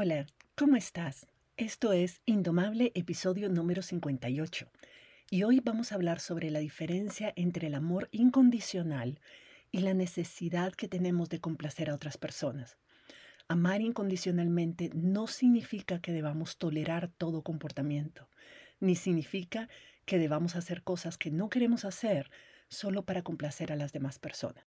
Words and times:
Hola, 0.00 0.26
¿cómo 0.54 0.76
estás? 0.76 1.26
Esto 1.56 1.92
es 1.92 2.20
Indomable, 2.24 2.92
episodio 2.94 3.48
número 3.48 3.82
58. 3.82 4.68
Y 5.28 5.42
hoy 5.42 5.58
vamos 5.58 5.90
a 5.90 5.96
hablar 5.96 6.20
sobre 6.20 6.52
la 6.52 6.60
diferencia 6.60 7.32
entre 7.34 7.66
el 7.66 7.74
amor 7.74 8.08
incondicional 8.12 9.18
y 9.72 9.80
la 9.80 9.94
necesidad 9.94 10.72
que 10.72 10.86
tenemos 10.86 11.30
de 11.30 11.40
complacer 11.40 11.90
a 11.90 11.96
otras 11.96 12.16
personas. 12.16 12.78
Amar 13.48 13.80
incondicionalmente 13.80 14.92
no 14.94 15.26
significa 15.26 16.00
que 16.00 16.12
debamos 16.12 16.58
tolerar 16.58 17.08
todo 17.08 17.42
comportamiento, 17.42 18.28
ni 18.78 18.94
significa 18.94 19.68
que 20.04 20.18
debamos 20.20 20.54
hacer 20.54 20.84
cosas 20.84 21.18
que 21.18 21.32
no 21.32 21.48
queremos 21.48 21.84
hacer 21.84 22.30
solo 22.68 23.04
para 23.04 23.22
complacer 23.22 23.72
a 23.72 23.76
las 23.76 23.92
demás 23.92 24.20
personas. 24.20 24.64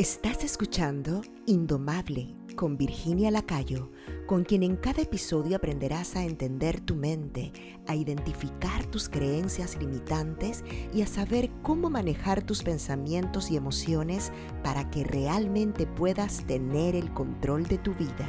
Estás 0.00 0.44
escuchando 0.44 1.20
Indomable 1.44 2.34
con 2.56 2.78
Virginia 2.78 3.30
Lacayo, 3.30 3.92
con 4.26 4.44
quien 4.44 4.62
en 4.62 4.76
cada 4.76 5.02
episodio 5.02 5.58
aprenderás 5.58 6.16
a 6.16 6.24
entender 6.24 6.80
tu 6.80 6.96
mente, 6.96 7.52
a 7.86 7.94
identificar 7.94 8.86
tus 8.86 9.10
creencias 9.10 9.76
limitantes 9.76 10.64
y 10.94 11.02
a 11.02 11.06
saber 11.06 11.50
cómo 11.60 11.90
manejar 11.90 12.42
tus 12.42 12.62
pensamientos 12.62 13.50
y 13.50 13.56
emociones 13.56 14.32
para 14.64 14.90
que 14.90 15.04
realmente 15.04 15.86
puedas 15.86 16.46
tener 16.46 16.96
el 16.96 17.12
control 17.12 17.66
de 17.66 17.76
tu 17.76 17.92
vida. 17.92 18.26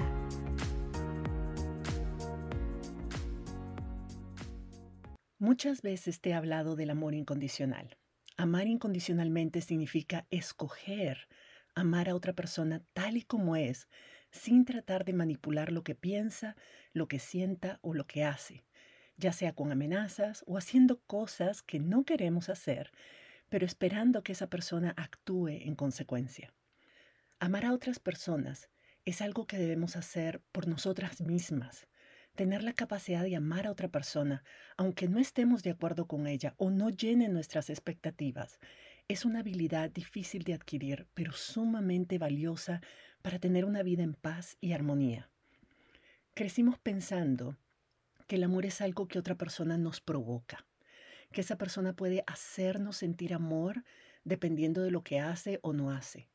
Muchas 5.39 5.81
veces 5.81 6.19
te 6.19 6.31
he 6.31 6.33
hablado 6.33 6.75
del 6.75 6.89
amor 6.89 7.13
incondicional. 7.13 7.95
Amar 8.35 8.67
incondicionalmente 8.67 9.61
significa 9.61 10.25
escoger 10.31 11.29
amar 11.75 12.09
a 12.09 12.15
otra 12.15 12.33
persona 12.33 12.81
tal 12.93 13.17
y 13.17 13.23
como 13.23 13.55
es, 13.55 13.87
sin 14.31 14.65
tratar 14.65 15.05
de 15.05 15.13
manipular 15.13 15.71
lo 15.71 15.83
que 15.83 15.95
piensa, 15.95 16.55
lo 16.93 17.07
que 17.07 17.19
sienta 17.19 17.79
o 17.81 17.93
lo 17.93 18.07
que 18.07 18.23
hace, 18.23 18.63
ya 19.17 19.33
sea 19.33 19.53
con 19.53 19.71
amenazas 19.71 20.43
o 20.47 20.57
haciendo 20.57 21.01
cosas 21.01 21.61
que 21.61 21.79
no 21.79 22.05
queremos 22.05 22.49
hacer, 22.49 22.91
pero 23.49 23.65
esperando 23.65 24.23
que 24.23 24.31
esa 24.31 24.47
persona 24.47 24.93
actúe 24.97 25.49
en 25.49 25.75
consecuencia. 25.75 26.53
Amar 27.39 27.65
a 27.65 27.73
otras 27.73 27.99
personas 27.99 28.69
es 29.03 29.21
algo 29.21 29.47
que 29.47 29.57
debemos 29.57 29.95
hacer 29.95 30.41
por 30.51 30.67
nosotras 30.67 31.21
mismas. 31.21 31.87
Tener 32.35 32.63
la 32.63 32.73
capacidad 32.73 33.23
de 33.23 33.35
amar 33.35 33.67
a 33.67 33.71
otra 33.71 33.89
persona, 33.89 34.43
aunque 34.77 35.09
no 35.09 35.19
estemos 35.19 35.63
de 35.63 35.71
acuerdo 35.71 36.07
con 36.07 36.27
ella 36.27 36.53
o 36.57 36.69
no 36.69 36.89
llene 36.89 37.27
nuestras 37.27 37.69
expectativas, 37.69 38.59
es 39.11 39.25
una 39.25 39.39
habilidad 39.39 39.89
difícil 39.89 40.43
de 40.43 40.53
adquirir, 40.53 41.05
pero 41.13 41.33
sumamente 41.33 42.17
valiosa 42.17 42.81
para 43.21 43.39
tener 43.39 43.65
una 43.65 43.83
vida 43.83 44.03
en 44.03 44.13
paz 44.13 44.57
y 44.61 44.71
armonía. 44.71 45.29
Crecimos 46.33 46.79
pensando 46.79 47.57
que 48.25 48.37
el 48.37 48.43
amor 48.43 48.65
es 48.65 48.79
algo 48.79 49.09
que 49.09 49.19
otra 49.19 49.35
persona 49.35 49.77
nos 49.77 49.99
provoca, 49.99 50.65
que 51.33 51.41
esa 51.41 51.57
persona 51.57 51.93
puede 51.93 52.23
hacernos 52.25 52.95
sentir 52.95 53.33
amor 53.33 53.83
dependiendo 54.23 54.81
de 54.81 54.91
lo 54.91 55.03
que 55.03 55.19
hace 55.19 55.59
o 55.61 55.73
no 55.73 55.91
hace, 55.91 56.29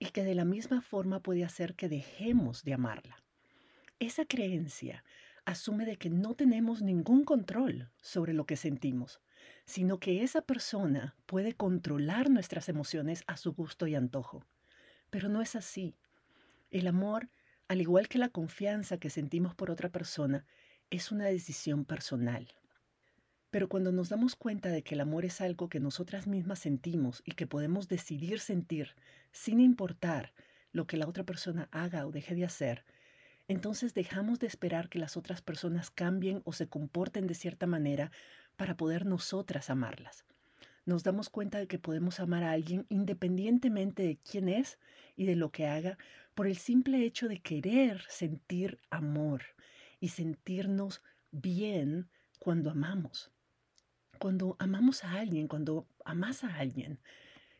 y 0.00 0.06
que 0.06 0.24
de 0.24 0.34
la 0.34 0.44
misma 0.44 0.80
forma 0.80 1.20
puede 1.20 1.44
hacer 1.44 1.76
que 1.76 1.88
dejemos 1.88 2.64
de 2.64 2.74
amarla. 2.74 3.22
Esa 4.00 4.24
creencia 4.24 5.04
asume 5.44 5.84
de 5.84 5.96
que 5.96 6.10
no 6.10 6.34
tenemos 6.34 6.82
ningún 6.82 7.24
control 7.24 7.90
sobre 8.00 8.32
lo 8.32 8.44
que 8.44 8.56
sentimos, 8.56 9.20
sino 9.68 10.00
que 10.00 10.22
esa 10.22 10.40
persona 10.40 11.14
puede 11.26 11.52
controlar 11.52 12.30
nuestras 12.30 12.70
emociones 12.70 13.22
a 13.26 13.36
su 13.36 13.52
gusto 13.52 13.86
y 13.86 13.94
antojo. 13.94 14.42
Pero 15.10 15.28
no 15.28 15.42
es 15.42 15.54
así. 15.56 15.94
El 16.70 16.86
amor, 16.86 17.28
al 17.68 17.82
igual 17.82 18.08
que 18.08 18.16
la 18.16 18.30
confianza 18.30 18.96
que 18.96 19.10
sentimos 19.10 19.54
por 19.54 19.70
otra 19.70 19.90
persona, 19.90 20.46
es 20.88 21.12
una 21.12 21.26
decisión 21.26 21.84
personal. 21.84 22.48
Pero 23.50 23.68
cuando 23.68 23.92
nos 23.92 24.08
damos 24.08 24.36
cuenta 24.36 24.70
de 24.70 24.82
que 24.82 24.94
el 24.94 25.02
amor 25.02 25.26
es 25.26 25.42
algo 25.42 25.68
que 25.68 25.80
nosotras 25.80 26.26
mismas 26.26 26.60
sentimos 26.60 27.20
y 27.26 27.32
que 27.32 27.46
podemos 27.46 27.88
decidir 27.88 28.40
sentir 28.40 28.94
sin 29.32 29.60
importar 29.60 30.32
lo 30.72 30.86
que 30.86 30.96
la 30.96 31.06
otra 31.06 31.24
persona 31.24 31.68
haga 31.72 32.06
o 32.06 32.10
deje 32.10 32.34
de 32.34 32.46
hacer, 32.46 32.86
entonces 33.48 33.92
dejamos 33.92 34.38
de 34.38 34.46
esperar 34.46 34.88
que 34.88 34.98
las 34.98 35.18
otras 35.18 35.42
personas 35.42 35.90
cambien 35.90 36.40
o 36.44 36.54
se 36.54 36.68
comporten 36.68 37.26
de 37.26 37.34
cierta 37.34 37.66
manera 37.66 38.12
para 38.58 38.76
poder 38.76 39.06
nosotras 39.06 39.70
amarlas. 39.70 40.24
Nos 40.84 41.04
damos 41.04 41.30
cuenta 41.30 41.58
de 41.58 41.68
que 41.68 41.78
podemos 41.78 42.18
amar 42.18 42.42
a 42.42 42.50
alguien 42.50 42.84
independientemente 42.88 44.02
de 44.02 44.18
quién 44.18 44.48
es 44.48 44.78
y 45.16 45.26
de 45.26 45.36
lo 45.36 45.50
que 45.50 45.66
haga, 45.66 45.96
por 46.34 46.46
el 46.46 46.56
simple 46.56 47.04
hecho 47.04 47.28
de 47.28 47.40
querer 47.40 48.04
sentir 48.08 48.80
amor 48.90 49.42
y 50.00 50.08
sentirnos 50.08 51.02
bien 51.30 52.10
cuando 52.38 52.70
amamos. 52.70 53.30
Cuando 54.18 54.56
amamos 54.58 55.04
a 55.04 55.12
alguien, 55.12 55.46
cuando 55.46 55.86
amas 56.04 56.42
a 56.42 56.56
alguien, 56.56 56.98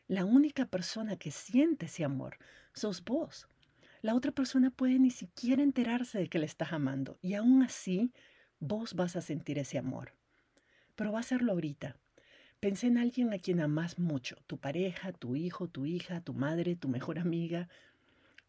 la 0.07 0.25
única 0.25 0.65
persona 0.65 1.15
que 1.15 1.31
siente 1.31 1.85
ese 1.85 2.03
amor 2.03 2.37
sos 2.73 3.03
vos. 3.05 3.47
La 4.01 4.15
otra 4.15 4.31
persona 4.31 4.69
puede 4.69 4.99
ni 4.99 5.11
siquiera 5.11 5.63
enterarse 5.63 6.17
de 6.19 6.27
que 6.27 6.39
le 6.39 6.45
estás 6.45 6.73
amando 6.73 7.17
y 7.21 7.35
aún 7.35 7.63
así 7.63 8.11
vos 8.59 8.95
vas 8.95 9.15
a 9.15 9.21
sentir 9.21 9.59
ese 9.59 9.77
amor. 9.77 10.18
Pero 10.99 11.13
va 11.13 11.19
a 11.19 11.21
hacerlo 11.21 11.53
ahorita. 11.53 11.95
Pensé 12.59 12.87
en 12.87 12.97
alguien 12.97 13.31
a 13.31 13.39
quien 13.39 13.61
amas 13.61 13.99
mucho, 13.99 14.35
tu 14.47 14.57
pareja, 14.57 15.13
tu 15.13 15.37
hijo, 15.37 15.69
tu 15.69 15.85
hija, 15.85 16.19
tu 16.19 16.33
madre, 16.33 16.75
tu 16.75 16.89
mejor 16.89 17.19
amiga. 17.19 17.69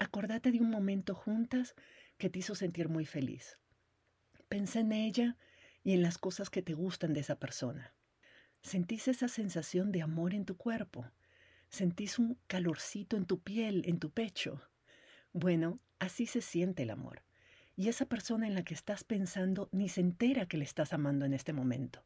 Acordate 0.00 0.50
de 0.50 0.58
un 0.58 0.68
momento 0.68 1.14
juntas 1.14 1.76
que 2.18 2.28
te 2.28 2.40
hizo 2.40 2.56
sentir 2.56 2.88
muy 2.88 3.06
feliz. 3.06 3.56
Pensé 4.48 4.80
en 4.80 4.90
ella 4.90 5.36
y 5.84 5.92
en 5.92 6.02
las 6.02 6.18
cosas 6.18 6.50
que 6.50 6.60
te 6.60 6.74
gustan 6.74 7.12
de 7.12 7.20
esa 7.20 7.36
persona. 7.36 7.94
Sentís 8.62 9.06
esa 9.06 9.28
sensación 9.28 9.92
de 9.92 10.02
amor 10.02 10.34
en 10.34 10.44
tu 10.44 10.56
cuerpo. 10.56 11.08
Sentís 11.68 12.18
un 12.18 12.36
calorcito 12.48 13.16
en 13.16 13.26
tu 13.26 13.38
piel, 13.38 13.84
en 13.86 14.00
tu 14.00 14.10
pecho. 14.10 14.60
Bueno, 15.32 15.78
así 16.00 16.26
se 16.26 16.40
siente 16.40 16.82
el 16.82 16.90
amor. 16.90 17.22
Y 17.76 17.90
esa 17.90 18.06
persona 18.06 18.48
en 18.48 18.56
la 18.56 18.64
que 18.64 18.74
estás 18.74 19.04
pensando 19.04 19.68
ni 19.70 19.88
se 19.88 20.00
entera 20.00 20.46
que 20.46 20.58
le 20.58 20.64
estás 20.64 20.92
amando 20.92 21.24
en 21.26 21.32
este 21.32 21.52
momento. 21.52 22.04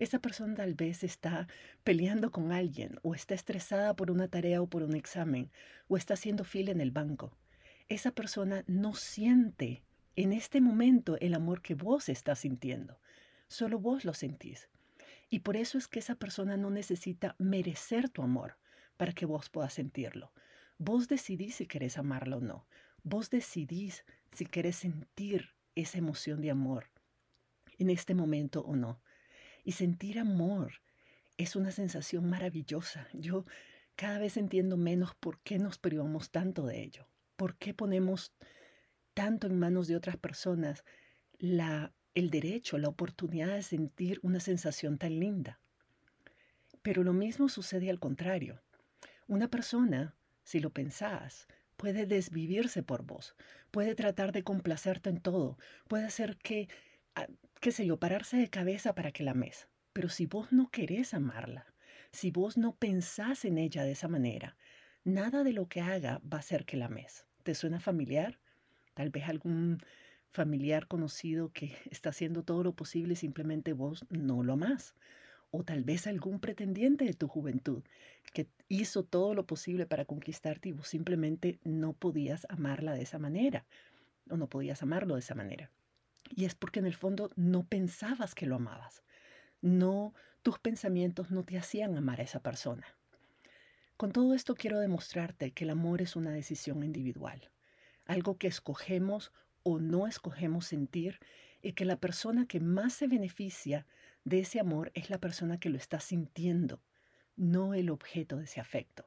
Esa 0.00 0.18
persona 0.18 0.54
tal 0.54 0.72
vez 0.72 1.04
está 1.04 1.46
peleando 1.84 2.30
con 2.30 2.52
alguien 2.52 2.98
o 3.02 3.14
está 3.14 3.34
estresada 3.34 3.94
por 3.94 4.10
una 4.10 4.28
tarea 4.28 4.62
o 4.62 4.66
por 4.66 4.82
un 4.82 4.96
examen 4.96 5.50
o 5.88 5.98
está 5.98 6.14
haciendo 6.14 6.44
fila 6.44 6.70
en 6.70 6.80
el 6.80 6.90
banco. 6.90 7.36
Esa 7.86 8.10
persona 8.10 8.64
no 8.66 8.94
siente 8.94 9.82
en 10.16 10.32
este 10.32 10.62
momento 10.62 11.18
el 11.20 11.34
amor 11.34 11.60
que 11.60 11.74
vos 11.74 12.08
estás 12.08 12.38
sintiendo. 12.38 12.98
Solo 13.46 13.78
vos 13.78 14.06
lo 14.06 14.14
sentís. 14.14 14.70
Y 15.28 15.40
por 15.40 15.58
eso 15.58 15.76
es 15.76 15.86
que 15.86 15.98
esa 15.98 16.14
persona 16.14 16.56
no 16.56 16.70
necesita 16.70 17.36
merecer 17.38 18.08
tu 18.08 18.22
amor 18.22 18.56
para 18.96 19.12
que 19.12 19.26
vos 19.26 19.50
puedas 19.50 19.74
sentirlo. 19.74 20.32
Vos 20.78 21.08
decidís 21.08 21.56
si 21.56 21.66
querés 21.66 21.98
amarlo 21.98 22.38
o 22.38 22.40
no. 22.40 22.66
Vos 23.02 23.28
decidís 23.28 24.06
si 24.32 24.46
querés 24.46 24.76
sentir 24.76 25.50
esa 25.74 25.98
emoción 25.98 26.40
de 26.40 26.50
amor 26.50 26.86
en 27.78 27.90
este 27.90 28.14
momento 28.14 28.62
o 28.62 28.76
no. 28.76 28.98
Y 29.64 29.72
sentir 29.72 30.18
amor 30.18 30.80
es 31.36 31.56
una 31.56 31.70
sensación 31.70 32.28
maravillosa. 32.28 33.08
Yo 33.12 33.44
cada 33.96 34.18
vez 34.18 34.36
entiendo 34.36 34.76
menos 34.76 35.14
por 35.14 35.40
qué 35.40 35.58
nos 35.58 35.78
privamos 35.78 36.30
tanto 36.30 36.66
de 36.66 36.82
ello. 36.82 37.08
¿Por 37.36 37.56
qué 37.56 37.74
ponemos 37.74 38.34
tanto 39.14 39.46
en 39.46 39.58
manos 39.58 39.88
de 39.88 39.96
otras 39.96 40.16
personas 40.16 40.84
la, 41.38 41.92
el 42.14 42.30
derecho, 42.30 42.78
la 42.78 42.88
oportunidad 42.88 43.54
de 43.54 43.62
sentir 43.62 44.20
una 44.22 44.40
sensación 44.40 44.98
tan 44.98 45.18
linda? 45.18 45.60
Pero 46.82 47.02
lo 47.02 47.12
mismo 47.12 47.48
sucede 47.48 47.90
al 47.90 47.98
contrario. 47.98 48.62
Una 49.26 49.48
persona 49.48 50.16
si 50.50 50.58
lo 50.58 50.70
pensás, 50.70 51.46
puede 51.76 52.06
desvivirse 52.06 52.82
por 52.82 53.04
vos, 53.04 53.36
puede 53.70 53.94
tratar 53.94 54.32
de 54.32 54.42
complacerte 54.42 55.10
en 55.10 55.20
todo, 55.20 55.58
puede 55.86 56.04
hacer 56.04 56.36
que, 56.38 56.68
qué 57.60 57.72
sé 57.72 57.86
yo, 57.86 57.98
pararse 57.98 58.36
de 58.36 58.48
cabeza 58.48 58.94
para 58.94 59.12
que 59.12 59.22
la 59.22 59.32
ames. 59.32 59.68
Pero 59.92 60.08
si 60.08 60.26
vos 60.26 60.52
no 60.52 60.70
querés 60.70 61.14
amarla, 61.14 61.66
si 62.12 62.30
vos 62.30 62.56
no 62.56 62.74
pensás 62.76 63.44
en 63.44 63.58
ella 63.58 63.84
de 63.84 63.92
esa 63.92 64.08
manera, 64.08 64.56
nada 65.04 65.44
de 65.44 65.52
lo 65.52 65.68
que 65.68 65.80
haga 65.80 66.20
va 66.20 66.38
a 66.38 66.40
hacer 66.40 66.64
que 66.64 66.76
la 66.76 66.86
ames. 66.86 67.26
¿Te 67.42 67.54
suena 67.54 67.80
familiar? 67.80 68.38
Tal 68.94 69.10
vez 69.10 69.28
algún 69.28 69.78
familiar 70.30 70.86
conocido 70.86 71.52
que 71.52 71.76
está 71.90 72.10
haciendo 72.10 72.42
todo 72.42 72.62
lo 72.62 72.72
posible 72.74 73.14
y 73.14 73.16
simplemente 73.16 73.72
vos 73.72 74.06
no 74.10 74.42
lo 74.42 74.54
amás 74.54 74.94
o 75.50 75.64
tal 75.64 75.82
vez 75.82 76.06
algún 76.06 76.38
pretendiente 76.38 77.04
de 77.04 77.14
tu 77.14 77.26
juventud 77.26 77.82
que 78.32 78.48
hizo 78.68 79.02
todo 79.02 79.34
lo 79.34 79.46
posible 79.46 79.86
para 79.86 80.04
conquistarte 80.04 80.68
y 80.68 80.72
vos 80.72 80.86
simplemente 80.86 81.58
no 81.64 81.92
podías 81.92 82.46
amarla 82.48 82.92
de 82.92 83.02
esa 83.02 83.18
manera 83.18 83.66
o 84.28 84.36
no 84.36 84.48
podías 84.48 84.82
amarlo 84.82 85.14
de 85.14 85.20
esa 85.20 85.34
manera. 85.34 85.70
Y 86.28 86.44
es 86.44 86.54
porque 86.54 86.80
en 86.80 86.86
el 86.86 86.94
fondo 86.94 87.30
no 87.36 87.64
pensabas 87.64 88.34
que 88.34 88.46
lo 88.46 88.56
amabas. 88.56 89.02
No, 89.62 90.14
tus 90.42 90.58
pensamientos 90.58 91.30
no 91.30 91.44
te 91.44 91.58
hacían 91.58 91.96
amar 91.96 92.20
a 92.20 92.24
esa 92.24 92.40
persona. 92.40 92.86
Con 93.96 94.12
todo 94.12 94.32
esto 94.34 94.54
quiero 94.54 94.80
demostrarte 94.80 95.50
que 95.50 95.64
el 95.64 95.70
amor 95.70 96.00
es 96.00 96.16
una 96.16 96.30
decisión 96.30 96.82
individual. 96.82 97.50
algo 98.06 98.38
que 98.38 98.48
escogemos 98.48 99.32
o 99.62 99.78
no 99.78 100.08
escogemos 100.08 100.66
sentir 100.66 101.20
y 101.62 101.74
que 101.74 101.84
la 101.84 101.96
persona 101.96 102.46
que 102.46 102.58
más 102.58 102.94
se 102.94 103.06
beneficia 103.06 103.86
de 104.24 104.40
ese 104.40 104.58
amor 104.58 104.90
es 104.94 105.10
la 105.10 105.18
persona 105.18 105.60
que 105.60 105.68
lo 105.68 105.76
está 105.76 106.00
sintiendo, 106.00 106.80
no 107.36 107.74
el 107.74 107.90
objeto 107.90 108.36
de 108.36 108.44
ese 108.44 108.60
afecto. 108.60 109.04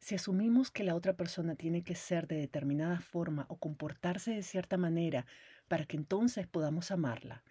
Si 0.00 0.14
asumimos 0.14 0.70
que 0.70 0.82
la 0.82 0.94
otra 0.94 1.16
persona 1.16 1.54
tiene 1.54 1.82
que 1.82 1.94
ser 1.94 2.26
de 2.26 2.36
determinada 2.36 3.00
forma 3.00 3.44
o 3.48 3.58
comportarse 3.58 4.32
de 4.32 4.42
cierta 4.42 4.78
manera 4.78 5.26
para 5.68 5.84
que 5.84 5.96
entonces 5.96 6.46
podamos 6.46 6.90
amarla, 6.90 7.44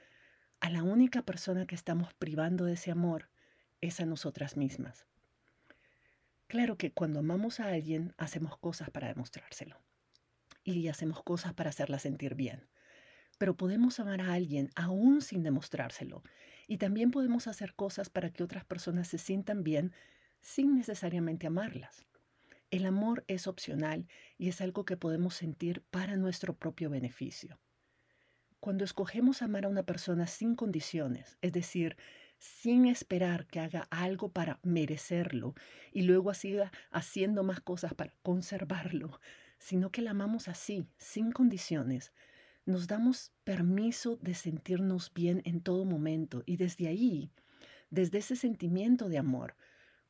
a 0.59 0.69
la 0.71 0.83
única 0.83 1.21
persona 1.21 1.67
que 1.67 1.75
estamos 1.75 2.13
privando 2.15 2.65
de 2.65 2.73
ese 2.73 2.91
amor 2.91 3.29
es 3.81 4.01
a 4.01 4.05
nosotras 4.05 4.57
mismas. 4.57 5.05
Claro 6.47 6.75
que 6.75 6.91
cuando 6.91 7.19
amamos 7.19 7.59
a 7.59 7.67
alguien 7.67 8.15
hacemos 8.17 8.57
cosas 8.57 8.89
para 8.89 9.07
demostrárselo 9.07 9.79
y 10.63 10.87
hacemos 10.87 11.21
cosas 11.21 11.53
para 11.53 11.69
hacerla 11.69 11.99
sentir 11.99 12.33
bien. 12.33 12.67
Pero 13.37 13.55
podemos 13.55 13.99
amar 13.99 14.21
a 14.21 14.33
alguien 14.33 14.71
aún 14.75 15.21
sin 15.21 15.43
demostrárselo 15.43 16.23
y 16.67 16.77
también 16.77 17.11
podemos 17.11 17.47
hacer 17.47 17.75
cosas 17.75 18.09
para 18.09 18.31
que 18.31 18.43
otras 18.43 18.65
personas 18.65 19.07
se 19.07 19.19
sientan 19.19 19.63
bien 19.63 19.93
sin 20.41 20.75
necesariamente 20.75 21.45
amarlas. 21.45 22.08
El 22.71 22.85
amor 22.85 23.23
es 23.27 23.47
opcional 23.47 24.07
y 24.37 24.49
es 24.49 24.61
algo 24.61 24.85
que 24.85 24.97
podemos 24.97 25.33
sentir 25.33 25.83
para 25.89 26.15
nuestro 26.17 26.55
propio 26.55 26.89
beneficio. 26.89 27.59
Cuando 28.59 28.83
escogemos 28.83 29.41
amar 29.41 29.65
a 29.65 29.69
una 29.69 29.83
persona 29.83 30.27
sin 30.27 30.55
condiciones, 30.55 31.37
es 31.41 31.51
decir, 31.51 31.97
sin 32.37 32.85
esperar 32.85 33.47
que 33.47 33.59
haga 33.59 33.87
algo 33.89 34.29
para 34.31 34.59
merecerlo 34.63 35.55
y 35.91 36.03
luego 36.03 36.33
siga 36.33 36.71
haciendo 36.91 37.43
más 37.43 37.59
cosas 37.59 37.93
para 37.93 38.13
conservarlo, 38.21 39.19
sino 39.57 39.91
que 39.91 40.01
la 40.01 40.11
amamos 40.11 40.47
así, 40.47 40.87
sin 40.97 41.31
condiciones, 41.31 42.13
nos 42.65 42.87
damos 42.87 43.31
permiso 43.43 44.17
de 44.17 44.35
sentirnos 44.35 45.11
bien 45.13 45.41
en 45.45 45.61
todo 45.61 45.85
momento 45.85 46.43
y 46.45 46.57
desde 46.57 46.87
ahí, 46.87 47.31
desde 47.89 48.19
ese 48.19 48.35
sentimiento 48.35 49.09
de 49.09 49.17
amor, 49.17 49.55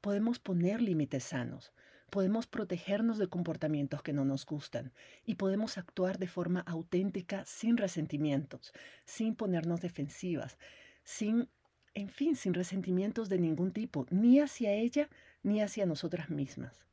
podemos 0.01 0.39
poner 0.39 0.81
límites 0.81 1.23
sanos, 1.23 1.73
podemos 2.09 2.47
protegernos 2.47 3.17
de 3.17 3.27
comportamientos 3.27 4.01
que 4.01 4.13
no 4.13 4.25
nos 4.25 4.45
gustan 4.45 4.91
y 5.25 5.35
podemos 5.35 5.77
actuar 5.77 6.17
de 6.17 6.27
forma 6.27 6.61
auténtica 6.61 7.43
sin 7.45 7.77
resentimientos, 7.77 8.73
sin 9.05 9.35
ponernos 9.35 9.81
defensivas, 9.81 10.57
sin, 11.03 11.49
en 11.93 12.09
fin, 12.09 12.35
sin 12.35 12.53
resentimientos 12.53 13.29
de 13.29 13.39
ningún 13.39 13.71
tipo, 13.71 14.05
ni 14.09 14.39
hacia 14.39 14.73
ella 14.73 15.09
ni 15.43 15.61
hacia 15.61 15.85
nosotras 15.85 16.29
mismas. 16.29 16.85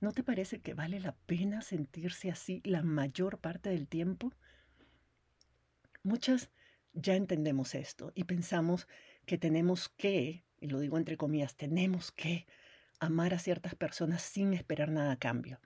¿No 0.00 0.12
te 0.12 0.22
parece 0.22 0.60
que 0.60 0.74
vale 0.74 1.00
la 1.00 1.12
pena 1.12 1.62
sentirse 1.62 2.30
así 2.30 2.60
la 2.64 2.82
mayor 2.82 3.38
parte 3.38 3.70
del 3.70 3.88
tiempo? 3.88 4.32
Muchas 6.02 6.50
ya 6.92 7.16
entendemos 7.16 7.74
esto 7.74 8.12
y 8.14 8.24
pensamos 8.24 8.86
que 9.26 9.38
tenemos 9.38 9.88
que, 9.88 10.44
y 10.60 10.68
lo 10.68 10.80
digo 10.80 10.98
entre 10.98 11.16
comillas, 11.16 11.56
tenemos 11.56 12.12
que 12.12 12.46
amar 13.04 13.34
a 13.34 13.38
ciertas 13.38 13.74
personas 13.74 14.22
sin 14.22 14.54
esperar 14.54 14.90
nada 14.90 15.12
a 15.12 15.18
cambio. 15.18 15.60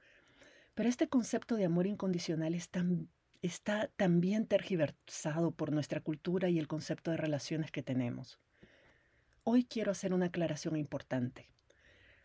Pero 0.75 0.89
este 0.89 1.09
concepto 1.09 1.57
de 1.57 1.65
amor 1.65 1.87
incondicional 1.87 2.55
está 2.55 3.89
también 3.97 4.47
tergiversado 4.47 5.51
por 5.51 5.73
nuestra 5.73 6.01
cultura 6.01 6.49
y 6.49 6.59
el 6.59 6.69
concepto 6.69 7.11
de 7.11 7.17
relaciones 7.17 7.71
que 7.71 7.83
tenemos. 7.83 8.39
Hoy 9.45 9.65
quiero 9.65 9.91
hacer 9.91 10.13
una 10.13 10.27
aclaración 10.27 10.77
importante. 10.77 11.51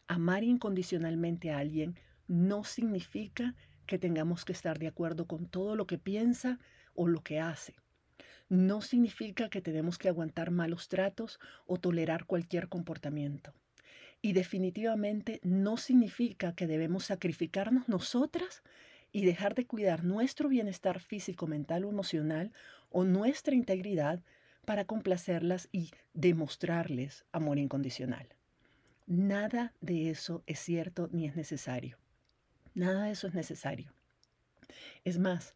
Amar 0.07 0.43
incondicionalmente 0.43 1.51
a 1.51 1.59
alguien 1.59 1.97
no 2.27 2.63
significa 2.63 3.55
que 3.85 3.97
tengamos 3.97 4.45
que 4.45 4.53
estar 4.53 4.79
de 4.79 4.87
acuerdo 4.87 5.25
con 5.25 5.47
todo 5.47 5.75
lo 5.75 5.87
que 5.87 5.97
piensa 5.97 6.59
o 6.93 7.07
lo 7.07 7.21
que 7.21 7.39
hace. 7.39 7.75
No 8.49 8.81
significa 8.81 9.49
que 9.49 9.61
tenemos 9.61 9.97
que 9.97 10.09
aguantar 10.09 10.51
malos 10.51 10.89
tratos 10.89 11.39
o 11.65 11.77
tolerar 11.77 12.25
cualquier 12.25 12.69
comportamiento. 12.69 13.53
Y 14.25 14.31
definitivamente 14.31 15.41
no 15.43 15.75
significa 15.75 16.55
que 16.55 16.65
debemos 16.65 17.03
sacrificarnos 17.03 17.89
nosotras 17.89 18.63
y 19.11 19.25
dejar 19.25 19.53
de 19.53 19.67
cuidar 19.67 20.05
nuestro 20.05 20.47
bienestar 20.47 21.01
físico, 21.01 21.45
mental 21.45 21.83
o 21.83 21.89
emocional 21.89 22.53
o 22.89 23.03
nuestra 23.03 23.53
integridad 23.53 24.23
para 24.63 24.85
complacerlas 24.85 25.67
y 25.73 25.91
demostrarles 26.13 27.25
amor 27.33 27.59
incondicional. 27.59 28.29
Nada 29.07 29.73
de 29.81 30.09
eso 30.09 30.41
es 30.47 30.59
cierto 30.59 31.09
ni 31.11 31.25
es 31.27 31.35
necesario. 31.35 31.97
Nada 32.73 33.03
de 33.03 33.11
eso 33.11 33.27
es 33.27 33.33
necesario. 33.33 33.93
Es 35.03 35.19
más, 35.19 35.53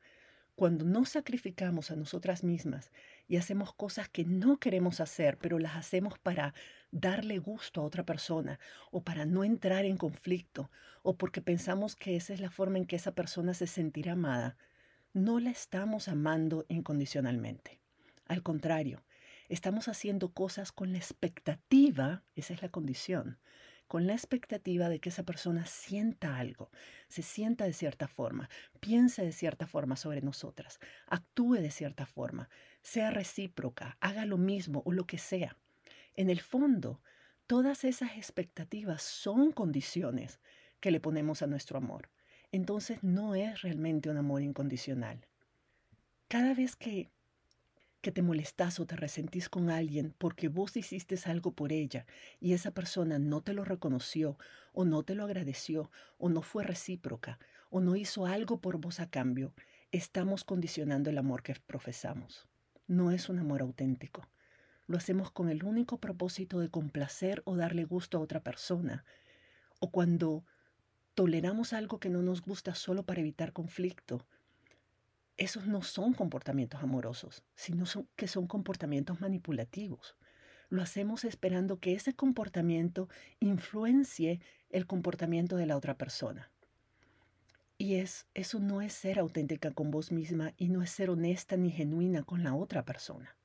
cuando 0.56 0.84
no 0.84 1.06
sacrificamos 1.06 1.90
a 1.90 1.96
nosotras 1.96 2.44
mismas 2.44 2.92
y 3.28 3.38
hacemos 3.38 3.74
cosas 3.74 4.10
que 4.10 4.26
no 4.26 4.58
queremos 4.58 5.00
hacer, 5.00 5.38
pero 5.38 5.60
las 5.60 5.76
hacemos 5.76 6.18
para 6.18 6.54
darle 6.92 7.40
gusto 7.40 7.82
a 7.82 7.84
otra 7.84 8.06
persona 8.06 8.60
o 8.92 9.04
para 9.04 9.26
no 9.26 9.44
entrar 9.44 9.86
en 9.86 9.98
conflicto 9.98 10.72
o 11.04 11.18
porque 11.18 11.42
pensamos 11.42 11.96
que 11.96 12.16
esa 12.16 12.34
es 12.34 12.40
la 12.40 12.50
forma 12.50 12.78
en 12.78 12.86
que 12.86 12.96
esa 12.96 13.12
persona 13.14 13.54
se 13.54 13.68
sentirá 13.68 14.14
amada, 14.14 14.58
no 15.14 15.40
la 15.40 15.50
estamos 15.50 16.08
amando 16.08 16.66
incondicionalmente. 16.70 17.80
Al 18.26 18.44
contrario, 18.44 19.04
estamos 19.50 19.88
haciendo 19.88 20.34
cosas 20.34 20.72
con 20.72 20.92
la 20.92 20.98
expectativa, 20.98 22.24
esa 22.36 22.54
es 22.54 22.62
la 22.62 22.70
condición, 22.70 23.40
con 23.88 24.06
la 24.06 24.14
expectativa 24.14 24.90
de 24.90 25.00
que 25.00 25.10
esa 25.10 25.24
persona 25.24 25.66
sienta 25.66 26.38
algo, 26.38 26.70
se 27.08 27.22
sienta 27.22 27.66
de 27.66 27.74
cierta 27.74 28.08
forma, 28.08 28.50
piense 28.82 29.24
de 29.24 29.32
cierta 29.32 29.66
forma 29.66 29.96
sobre 29.96 30.22
nosotras, 30.22 30.80
actúe 31.08 31.54
de 31.54 31.72
cierta 31.72 32.06
forma, 32.06 32.50
sea 32.88 33.12
recíproca, 33.12 33.98
haga 34.00 34.26
lo 34.26 34.38
mismo 34.38 34.82
o 34.86 34.94
lo 34.94 35.06
que 35.06 35.18
sea. 35.18 35.58
En 36.16 36.30
el 36.30 36.40
fondo, 36.40 37.02
todas 37.46 37.84
esas 37.84 38.16
expectativas 38.16 39.02
son 39.02 39.52
condiciones 39.52 40.40
que 40.80 40.92
le 40.92 41.02
ponemos 41.02 41.42
a 41.42 41.48
nuestro 41.48 41.78
amor. 41.78 42.10
Entonces 42.54 43.04
no 43.04 43.36
es 43.36 43.62
realmente 43.62 44.10
un 44.10 44.16
amor 44.16 44.42
incondicional. 44.42 45.28
Cada 46.30 46.54
vez 46.54 46.78
que 46.78 47.12
que 48.00 48.12
te 48.14 48.22
molestas 48.22 48.80
o 48.80 48.86
te 48.86 48.96
resentís 48.96 49.50
con 49.50 49.70
alguien 49.70 50.14
porque 50.18 50.48
vos 50.48 50.78
hiciste 50.78 51.18
algo 51.26 51.52
por 51.52 51.74
ella 51.74 52.06
y 52.40 52.54
esa 52.54 52.72
persona 52.72 53.20
no 53.20 53.42
te 53.42 53.52
lo 53.54 53.66
reconoció 53.66 54.38
o 54.72 54.86
no 54.86 55.04
te 55.04 55.14
lo 55.14 55.26
agradeció 55.26 55.92
o 56.18 56.30
no 56.30 56.42
fue 56.42 56.64
recíproca 56.64 57.38
o 57.70 57.82
no 57.82 57.98
hizo 57.98 58.26
algo 58.26 58.62
por 58.62 58.78
vos 58.78 59.02
a 59.02 59.10
cambio, 59.10 59.54
estamos 59.92 60.46
condicionando 60.46 61.10
el 61.10 61.18
amor 61.18 61.44
que 61.44 61.56
profesamos. 61.56 62.48
No 62.88 63.12
es 63.12 63.30
un 63.30 63.40
amor 63.40 63.62
auténtico. 63.62 64.28
Lo 64.88 64.98
hacemos 64.98 65.32
con 65.32 65.50
el 65.50 65.64
único 65.64 66.00
propósito 66.00 66.60
de 66.60 66.70
complacer 66.70 67.42
o 67.46 67.56
darle 67.56 67.84
gusto 67.84 68.18
a 68.18 68.22
otra 68.22 68.42
persona. 68.42 69.06
O 69.80 69.92
cuando 69.92 70.46
toleramos 71.14 71.74
algo 71.74 72.00
que 72.00 72.10
no 72.10 72.22
nos 72.22 72.42
gusta 72.42 72.74
solo 72.74 73.04
para 73.04 73.22
evitar 73.22 73.54
conflicto 73.54 74.26
esos 75.38 75.68
no 75.68 75.84
son 75.84 76.14
comportamientos 76.14 76.82
amorosos, 76.82 77.44
sino 77.56 77.86
que 78.16 78.28
son 78.28 78.48
comportamientos 78.48 79.22
manipulativos. 79.22 80.16
Lo 80.70 80.82
hacemos 80.82 81.24
esperando 81.24 81.80
que 81.80 81.94
ese 81.94 82.14
comportamiento 82.16 83.08
influencie 83.40 84.42
el 84.70 84.88
comportamiento 84.88 85.56
de 85.56 85.68
la 85.68 85.78
otra 85.78 85.96
persona. 85.96 86.52
Y 87.78 87.96
es, 87.96 88.26
eso 88.34 88.60
no 88.60 88.82
es 88.82 88.94
ser 88.94 89.20
auténtica 89.20 89.72
con 89.72 89.92
vos 89.92 90.12
misma 90.12 90.54
y 90.58 90.70
no 90.70 90.82
es 90.82 90.90
ser 90.90 91.12
honesta 91.12 91.58
ni 91.58 91.70
genuina 91.70 92.24
con 92.24 92.44
la 92.44 92.56
otra 92.56 92.86
persona. 92.86 93.36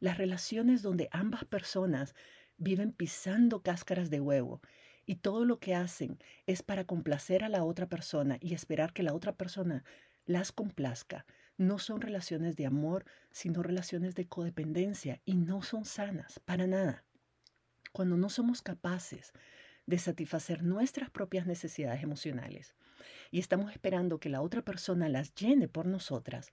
Las 0.00 0.16
relaciones 0.16 0.80
donde 0.80 1.08
ambas 1.12 1.44
personas 1.44 2.14
viven 2.56 2.92
pisando 2.92 3.62
cáscaras 3.62 4.08
de 4.08 4.20
huevo 4.20 4.62
y 5.04 5.16
todo 5.16 5.44
lo 5.44 5.58
que 5.58 5.74
hacen 5.74 6.18
es 6.46 6.62
para 6.62 6.84
complacer 6.84 7.44
a 7.44 7.50
la 7.50 7.64
otra 7.64 7.86
persona 7.86 8.38
y 8.40 8.54
esperar 8.54 8.94
que 8.94 9.02
la 9.02 9.12
otra 9.12 9.34
persona 9.34 9.84
las 10.24 10.50
complazca. 10.50 11.26
No 11.58 11.78
son 11.78 12.00
relaciones 12.00 12.56
de 12.56 12.64
amor, 12.64 13.04
sino 13.30 13.62
relaciones 13.62 14.14
de 14.14 14.26
codependencia 14.26 15.20
y 15.26 15.34
no 15.34 15.62
son 15.62 15.84
sanas 15.84 16.40
para 16.40 16.66
nada. 16.66 17.04
Cuando 17.92 18.16
no 18.16 18.30
somos 18.30 18.62
capaces 18.62 19.32
de 19.86 19.98
satisfacer 19.98 20.62
nuestras 20.62 21.10
propias 21.10 21.46
necesidades 21.46 22.02
emocionales 22.02 22.74
y 23.34 23.40
estamos 23.40 23.72
esperando 23.72 24.20
que 24.20 24.28
la 24.28 24.42
otra 24.42 24.62
persona 24.62 25.08
las 25.08 25.34
llene 25.34 25.66
por 25.66 25.86
nosotras, 25.86 26.52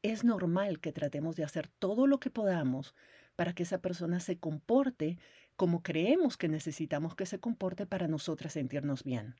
es 0.00 0.24
normal 0.24 0.80
que 0.80 0.90
tratemos 0.90 1.36
de 1.36 1.44
hacer 1.44 1.68
todo 1.68 2.06
lo 2.06 2.20
que 2.20 2.30
podamos 2.30 2.94
para 3.36 3.52
que 3.52 3.64
esa 3.64 3.82
persona 3.82 4.18
se 4.18 4.38
comporte 4.38 5.18
como 5.56 5.82
creemos 5.82 6.38
que 6.38 6.48
necesitamos 6.48 7.14
que 7.14 7.26
se 7.26 7.38
comporte 7.38 7.84
para 7.84 8.08
nosotras 8.08 8.54
sentirnos 8.54 9.04
bien. 9.04 9.34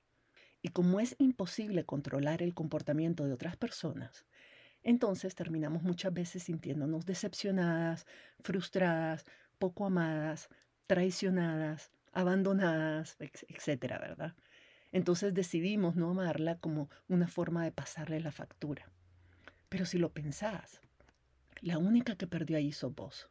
Y 0.60 0.68
como 0.68 1.00
es 1.00 1.16
imposible 1.18 1.86
controlar 1.86 2.42
el 2.42 2.52
comportamiento 2.52 3.24
de 3.24 3.32
otras 3.32 3.56
personas, 3.56 4.26
entonces 4.82 5.34
terminamos 5.34 5.82
muchas 5.82 6.12
veces 6.12 6.42
sintiéndonos 6.42 7.06
decepcionadas, 7.06 8.04
frustradas, 8.40 9.24
poco 9.58 9.86
amadas, 9.86 10.50
traicionadas, 10.86 11.90
abandonadas, 12.12 13.16
etcétera, 13.48 13.98
¿verdad? 13.98 14.34
Entonces 14.92 15.34
decidimos 15.34 15.96
no 15.96 16.10
amarla 16.10 16.58
como 16.58 16.90
una 17.08 17.26
forma 17.26 17.64
de 17.64 17.72
pasarle 17.72 18.20
la 18.20 18.30
factura. 18.30 18.90
Pero 19.68 19.86
si 19.86 19.98
lo 19.98 20.12
pensás, 20.12 20.80
la 21.60 21.78
única 21.78 22.16
que 22.16 22.26
perdió 22.26 22.58
ahí 22.58 22.72
sos 22.72 22.94
vos. 22.94 23.28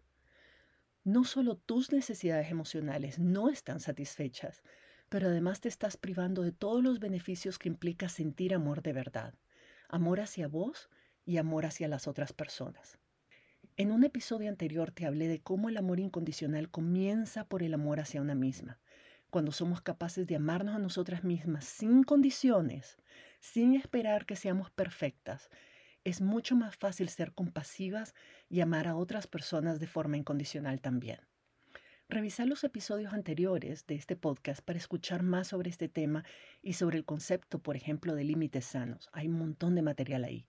No 1.04 1.24
solo 1.24 1.56
tus 1.58 1.92
necesidades 1.92 2.52
emocionales 2.52 3.20
no 3.20 3.50
están 3.50 3.80
satisfechas, 3.80 4.62
pero 5.10 5.28
además 5.28 5.60
te 5.60 5.68
estás 5.68 5.98
privando 5.98 6.42
de 6.42 6.52
todos 6.52 6.84
los 6.84 7.00
beneficios 7.00 7.60
que 7.60 7.70
implica 7.70 8.08
sentir 8.08 8.54
amor 8.54 8.82
de 8.82 8.94
verdad, 8.94 9.34
amor 9.90 10.20
hacia 10.20 10.48
vos 10.48 10.90
y 11.26 11.38
amor 11.38 11.66
hacia 11.66 11.88
las 11.88 12.08
otras 12.08 12.34
personas. 12.34 12.98
En 13.78 13.92
un 13.92 14.04
episodio 14.04 14.50
anterior 14.50 14.92
te 14.92 15.06
hablé 15.06 15.28
de 15.28 15.42
cómo 15.42 15.70
el 15.70 15.78
amor 15.78 16.00
incondicional 16.00 16.70
comienza 16.70 17.46
por 17.46 17.64
el 17.64 17.74
amor 17.74 18.00
hacia 18.00 18.22
una 18.22 18.36
misma. 18.36 18.80
Cuando 19.32 19.54
somos 19.54 19.82
capaces 19.82 20.28
de 20.28 20.36
amarnos 20.36 20.76
a 20.76 20.80
nosotras 20.80 21.24
mismas 21.24 21.64
sin 21.64 22.04
condiciones, 22.04 22.98
sin 23.40 23.76
esperar 23.76 24.26
que 24.26 24.36
seamos 24.36 24.70
perfectas, 24.70 25.50
es 26.04 26.20
mucho 26.20 26.58
más 26.58 26.76
fácil 26.76 27.08
ser 27.08 27.32
compasivas 27.32 28.14
y 28.50 28.60
amar 28.60 28.90
a 28.90 28.96
otras 28.98 29.28
personas 29.28 29.80
de 29.80 29.88
forma 29.88 30.18
incondicional 30.18 30.82
también. 30.82 31.22
Revisar 32.10 32.46
los 32.46 32.66
episodios 32.66 33.14
anteriores 33.14 33.88
de 33.88 33.96
este 33.96 34.18
podcast 34.18 34.62
para 34.62 34.78
escuchar 34.78 35.24
más 35.24 35.48
sobre 35.48 35.70
este 35.70 35.88
tema 35.88 36.26
y 36.62 36.74
sobre 36.74 36.98
el 36.98 37.06
concepto, 37.06 37.60
por 37.60 37.78
ejemplo, 37.78 38.16
de 38.16 38.26
límites 38.26 38.66
sanos. 38.66 39.10
Hay 39.14 39.30
un 39.30 39.40
montón 39.40 39.76
de 39.76 39.82
material 39.82 40.26
ahí 40.26 40.46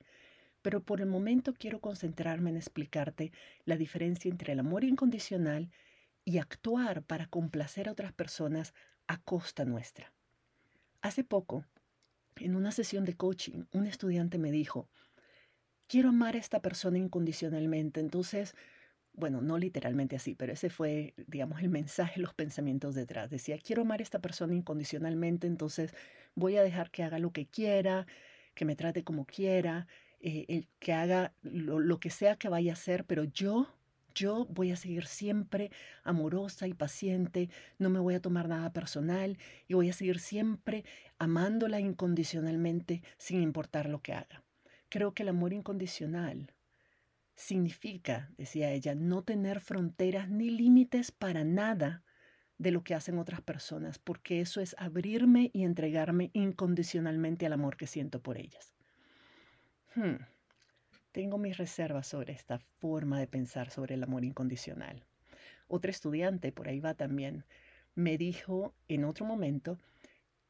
pero 0.62 0.81
por 0.81 1.01
el 1.01 1.07
momento 1.07 1.55
quiero 1.55 1.81
concentrarme 1.81 2.51
en 2.51 2.57
explicarte 2.57 3.33
la 3.65 3.77
diferencia 3.77 4.31
entre 4.31 4.53
el 4.53 4.61
amor 4.61 4.85
incondicional 4.85 5.65
y 5.65 5.91
actuar 6.38 7.02
para 7.02 7.26
complacer 7.26 7.88
a 7.88 7.93
otras 7.93 8.12
personas 8.12 8.75
a 9.07 9.19
costa 9.19 9.64
nuestra. 9.64 10.12
Hace 11.00 11.25
poco, 11.25 11.64
en 12.37 12.55
una 12.55 12.73
sesión 12.73 13.05
de 13.05 13.14
coaching, 13.14 13.64
un 13.73 13.87
estudiante 13.87 14.38
me 14.38 14.50
dijo, 14.50 14.88
quiero 15.88 16.11
amar 16.11 16.37
a 16.37 16.38
esta 16.38 16.62
persona 16.62 16.99
incondicionalmente, 16.99 18.00
entonces, 18.00 18.55
bueno, 19.12 19.43
no 19.43 19.59
literalmente 19.59 20.17
así, 20.17 20.35
pero 20.35 20.52
ese 20.52 20.71
fue, 20.71 21.14
digamos, 21.26 21.61
el 21.61 21.69
mensaje, 21.69 22.21
los 22.21 22.35
pensamientos 22.35 22.95
detrás. 22.95 23.29
Decía, 23.29 23.59
quiero 23.59 23.83
amar 23.83 24.00
a 24.00 24.02
esta 24.02 24.21
persona 24.21 24.55
incondicionalmente, 24.55 25.47
entonces 25.47 25.93
voy 26.35 26.57
a 26.57 26.62
dejar 26.62 26.91
que 26.91 27.02
haga 27.02 27.19
lo 27.19 27.33
que 27.33 27.47
quiera, 27.47 28.07
que 28.55 28.64
me 28.64 28.76
trate 28.76 29.05
como 29.05 29.26
quiera, 29.26 29.87
eh, 30.21 30.67
que 30.79 30.93
haga 30.93 31.35
lo, 31.43 31.99
que 31.99 32.11
sea 32.11 32.37
que 32.37 32.49
vaya 32.49 32.73
a 32.73 32.75
hacer, 32.75 33.05
pero 33.05 33.25
yo, 33.25 33.75
yo 34.14 34.47
voy 34.47 34.71
a 34.71 34.76
seguir 34.76 35.07
siempre 35.07 35.71
amorosa 36.02 36.66
y 36.66 36.75
paciente, 36.75 37.50
no 37.78 37.90
me 37.90 37.99
voy 37.99 38.14
a 38.14 38.21
tomar 38.21 38.49
nada 38.49 38.73
personal 38.73 39.38
y 39.69 39.75
voy 39.75 39.90
a 39.90 39.92
seguir 39.92 40.21
siempre 40.21 40.85
amándola 41.19 41.81
incondicionalmente 41.81 43.02
sin 43.19 43.42
importar 43.42 43.88
lo 43.88 44.00
que 44.00 44.14
haga. 44.14 44.42
Creo 44.88 45.14
que 45.14 45.23
el 45.23 45.31
amor 45.31 45.52
incondicional 45.52 46.52
significa, 47.35 48.31
decía 48.37 48.71
ella, 48.71 48.95
no 48.95 49.23
tener 49.23 49.61
fronteras 49.61 50.28
ni 50.28 50.50
límites 50.50 51.11
para 51.11 51.45
nada 51.45 52.04
de 52.59 52.71
lo 52.71 52.85
que 52.85 52.95
hacen 52.95 53.19
otras 53.19 53.40
personas, 53.40 53.99
porque 53.99 54.40
eso 54.40 54.61
es 54.61 54.76
abrirme 54.78 55.50
y 55.52 55.64
entregarme 55.64 56.31
incondicionalmente 56.33 57.47
al 57.47 57.54
amor 57.54 57.76
que 57.76 57.87
siento 57.87 58.21
por 58.21 58.38
ellas. 58.38 58.75
Hmm. 59.95 60.16
Tengo 61.12 61.37
mis 61.37 61.59
reservas 61.59 62.07
sobre 62.07 62.33
esta 62.33 62.59
forma 62.59 63.21
de 63.21 63.26
pensar 63.26 63.71
sobre 63.71 63.95
el 63.95 64.02
amor 64.02 64.25
incondicional. 64.25 65.04
Otra 65.69 65.90
estudiante, 65.90 66.52
por 66.52 66.69
ahí 66.69 66.81
va 66.81 66.95
también, 66.95 67.45
me 67.95 68.16
dijo 68.16 68.75
en 68.88 69.04
otro 69.04 69.26
momento 69.26 69.78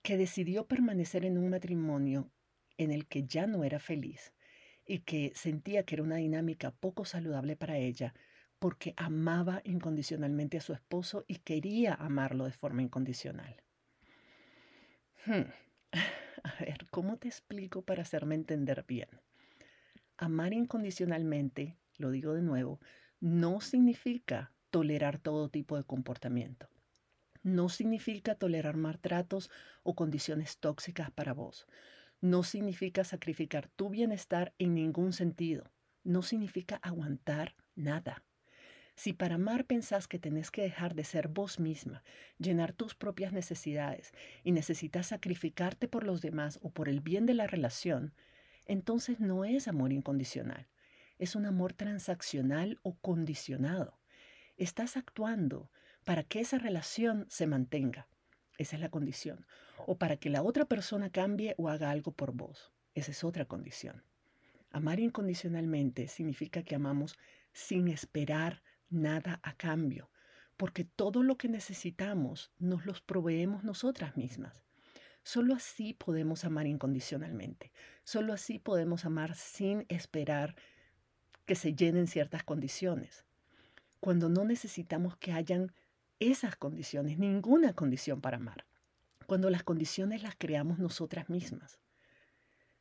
que 0.02 0.16
decidió 0.16 0.66
permanecer 0.66 1.24
en 1.24 1.36
un 1.36 1.50
matrimonio 1.50 2.30
en 2.78 2.92
el 2.92 3.06
que 3.06 3.24
ya 3.24 3.48
no 3.48 3.64
era 3.64 3.80
feliz 3.80 4.32
y 4.86 5.00
que 5.00 5.32
sentía 5.34 5.84
que 5.84 5.96
era 5.96 6.04
una 6.04 6.16
dinámica 6.16 6.70
poco 6.70 7.04
saludable 7.04 7.56
para 7.56 7.78
ella 7.78 8.14
porque 8.60 8.94
amaba 8.96 9.60
incondicionalmente 9.64 10.58
a 10.58 10.60
su 10.60 10.72
esposo 10.72 11.24
y 11.26 11.38
quería 11.38 11.94
amarlo 11.94 12.44
de 12.44 12.52
forma 12.52 12.82
incondicional. 12.82 13.56
Hmm. 15.26 15.50
A 16.44 16.54
ver, 16.60 16.86
¿cómo 16.90 17.16
te 17.16 17.26
explico 17.28 17.82
para 17.82 18.02
hacerme 18.02 18.36
entender 18.36 18.84
bien? 18.86 19.08
Amar 20.16 20.52
incondicionalmente, 20.52 21.76
lo 21.98 22.10
digo 22.10 22.34
de 22.34 22.42
nuevo, 22.42 22.80
no 23.20 23.60
significa 23.60 24.52
tolerar 24.70 25.18
todo 25.18 25.48
tipo 25.48 25.76
de 25.76 25.84
comportamiento. 25.84 26.68
No 27.42 27.68
significa 27.68 28.34
tolerar 28.34 28.76
maltratos 28.76 29.50
o 29.82 29.94
condiciones 29.94 30.58
tóxicas 30.58 31.10
para 31.10 31.34
vos. 31.34 31.66
No 32.20 32.44
significa 32.44 33.04
sacrificar 33.04 33.68
tu 33.68 33.90
bienestar 33.90 34.54
en 34.58 34.74
ningún 34.74 35.12
sentido. 35.12 35.70
No 36.04 36.22
significa 36.22 36.76
aguantar 36.82 37.56
nada. 37.74 38.22
Si 38.94 39.12
para 39.12 39.36
amar 39.36 39.64
pensás 39.64 40.06
que 40.06 40.18
tenés 40.18 40.50
que 40.50 40.62
dejar 40.62 40.94
de 40.94 41.04
ser 41.04 41.28
vos 41.28 41.58
misma, 41.58 42.04
llenar 42.38 42.72
tus 42.72 42.94
propias 42.94 43.32
necesidades 43.32 44.12
y 44.44 44.52
necesitas 44.52 45.08
sacrificarte 45.08 45.88
por 45.88 46.04
los 46.04 46.20
demás 46.20 46.58
o 46.62 46.70
por 46.70 46.88
el 46.88 47.00
bien 47.00 47.26
de 47.26 47.34
la 47.34 47.46
relación, 47.46 48.14
entonces 48.72 49.20
no 49.20 49.44
es 49.44 49.68
amor 49.68 49.92
incondicional, 49.92 50.68
es 51.18 51.36
un 51.36 51.46
amor 51.46 51.72
transaccional 51.72 52.78
o 52.82 52.94
condicionado. 52.96 53.98
Estás 54.56 54.96
actuando 54.96 55.70
para 56.04 56.24
que 56.24 56.40
esa 56.40 56.58
relación 56.58 57.26
se 57.28 57.46
mantenga, 57.46 58.08
esa 58.58 58.76
es 58.76 58.82
la 58.82 58.90
condición, 58.90 59.46
o 59.86 59.98
para 59.98 60.16
que 60.16 60.30
la 60.30 60.42
otra 60.42 60.64
persona 60.64 61.10
cambie 61.10 61.54
o 61.58 61.68
haga 61.68 61.90
algo 61.90 62.12
por 62.12 62.32
vos, 62.32 62.72
esa 62.94 63.10
es 63.10 63.24
otra 63.24 63.44
condición. 63.44 64.02
Amar 64.70 65.00
incondicionalmente 65.00 66.08
significa 66.08 66.62
que 66.62 66.74
amamos 66.74 67.18
sin 67.52 67.88
esperar 67.88 68.62
nada 68.88 69.38
a 69.42 69.54
cambio, 69.54 70.10
porque 70.56 70.84
todo 70.84 71.22
lo 71.22 71.36
que 71.36 71.48
necesitamos 71.48 72.52
nos 72.58 72.86
los 72.86 73.00
proveemos 73.00 73.64
nosotras 73.64 74.16
mismas. 74.16 74.64
Solo 75.24 75.54
así 75.54 75.94
podemos 75.94 76.44
amar 76.44 76.66
incondicionalmente. 76.66 77.72
Solo 78.04 78.32
así 78.32 78.58
podemos 78.58 79.04
amar 79.04 79.34
sin 79.34 79.86
esperar 79.88 80.56
que 81.46 81.54
se 81.54 81.74
llenen 81.74 82.06
ciertas 82.06 82.42
condiciones. 82.42 83.24
Cuando 84.00 84.28
no 84.28 84.44
necesitamos 84.44 85.16
que 85.16 85.32
hayan 85.32 85.72
esas 86.18 86.56
condiciones, 86.56 87.18
ninguna 87.18 87.72
condición 87.72 88.20
para 88.20 88.38
amar. 88.38 88.64
Cuando 89.26 89.48
las 89.48 89.62
condiciones 89.62 90.22
las 90.22 90.34
creamos 90.36 90.78
nosotras 90.78 91.28
mismas. 91.28 91.78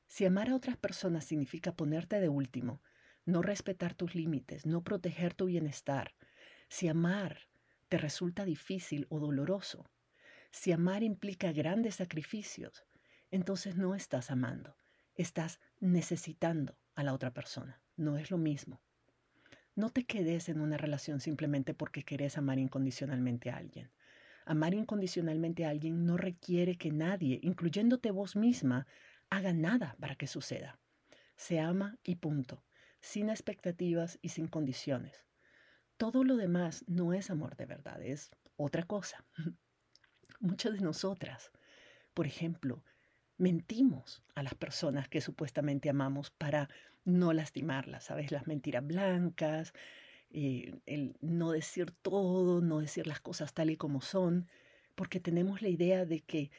Si 0.08 0.26
amar 0.26 0.50
a 0.50 0.56
otras 0.56 0.78
personas 0.78 1.26
significa 1.26 1.72
ponerte 1.74 2.20
de 2.20 2.28
último, 2.28 2.82
no 3.26 3.42
respetar 3.42 3.94
tus 3.94 4.16
límites, 4.16 4.66
no 4.66 4.84
proteger 4.84 5.34
tu 5.34 5.46
bienestar, 5.46 6.14
si 6.70 6.88
amar 6.88 7.48
te 7.88 7.98
resulta 7.98 8.46
difícil 8.46 9.06
o 9.10 9.20
doloroso, 9.20 9.86
si 10.52 10.72
amar 10.72 11.02
implica 11.04 11.52
grandes 11.52 11.96
sacrificios, 11.96 12.86
entonces 13.32 13.78
no 13.78 13.96
estás 13.96 14.32
amando, 14.32 14.76
estás 15.16 15.60
necesitando 15.80 16.78
a 16.96 17.04
la 17.04 17.14
otra 17.14 17.34
persona. 17.34 17.82
No 17.96 18.18
es 18.18 18.32
lo 18.32 18.38
mismo. 18.38 18.82
No 19.76 19.90
te 19.90 20.04
quedes 20.06 20.50
en 20.50 20.60
una 20.60 20.78
relación 20.78 21.22
simplemente 21.22 21.74
porque 21.74 22.04
querés 22.04 22.38
amar 22.38 22.60
incondicionalmente 22.60 23.50
a 23.50 23.58
alguien. 23.58 23.92
Amar 24.46 24.74
incondicionalmente 24.74 25.66
a 25.66 25.70
alguien 25.70 26.06
no 26.06 26.18
requiere 26.18 26.78
que 26.78 26.92
nadie, 26.92 27.40
incluyéndote 27.42 28.12
vos 28.12 28.36
misma, 28.36 28.88
haga 29.30 29.54
nada 29.54 29.96
para 30.00 30.16
que 30.16 30.28
suceda. 30.28 30.80
Se 31.38 31.60
ama 31.60 31.98
y 32.04 32.16
punto, 32.16 32.66
sin 33.00 33.30
expectativas 33.30 34.20
y 34.22 34.30
sin 34.30 34.48
condiciones. 34.48 35.26
Todo 35.96 36.24
lo 36.24 36.36
demás 36.36 36.84
no 36.88 37.14
es 37.14 37.30
amor 37.30 37.56
de 37.56 37.66
verdad, 37.66 38.02
es 38.02 38.32
otra 38.58 38.84
cosa. 38.84 39.26
muchas 40.42 40.74
de 40.74 40.82
nosotras, 40.82 41.52
por 42.14 42.28
ejemplo, 42.28 42.84
mentimos 43.38 44.24
a 44.36 44.44
las 44.44 44.54
personas 44.56 45.08
que 45.08 45.22
supuestamente 45.22 45.90
amamos 45.90 46.30
para 46.32 46.70
no 47.06 47.34
lastimarlas, 47.34 48.06
¿sabes? 48.06 48.32
Las 48.32 48.46
mentiras 48.46 48.86
blancas, 48.86 49.74
eh, 50.30 50.76
el 50.86 51.18
no 51.22 51.52
decir 51.52 51.92
todo, 51.92 52.62
no 52.62 52.80
decir 52.80 53.08
las 53.08 53.22
cosas 53.22 53.54
tal 53.54 53.70
y 53.70 53.78
como 53.78 54.02
son, 54.02 54.48
porque 54.96 55.20
tenemos 55.20 55.62
la 55.62 55.70
idea 55.70 56.06
de 56.06 56.20
que 56.20 56.52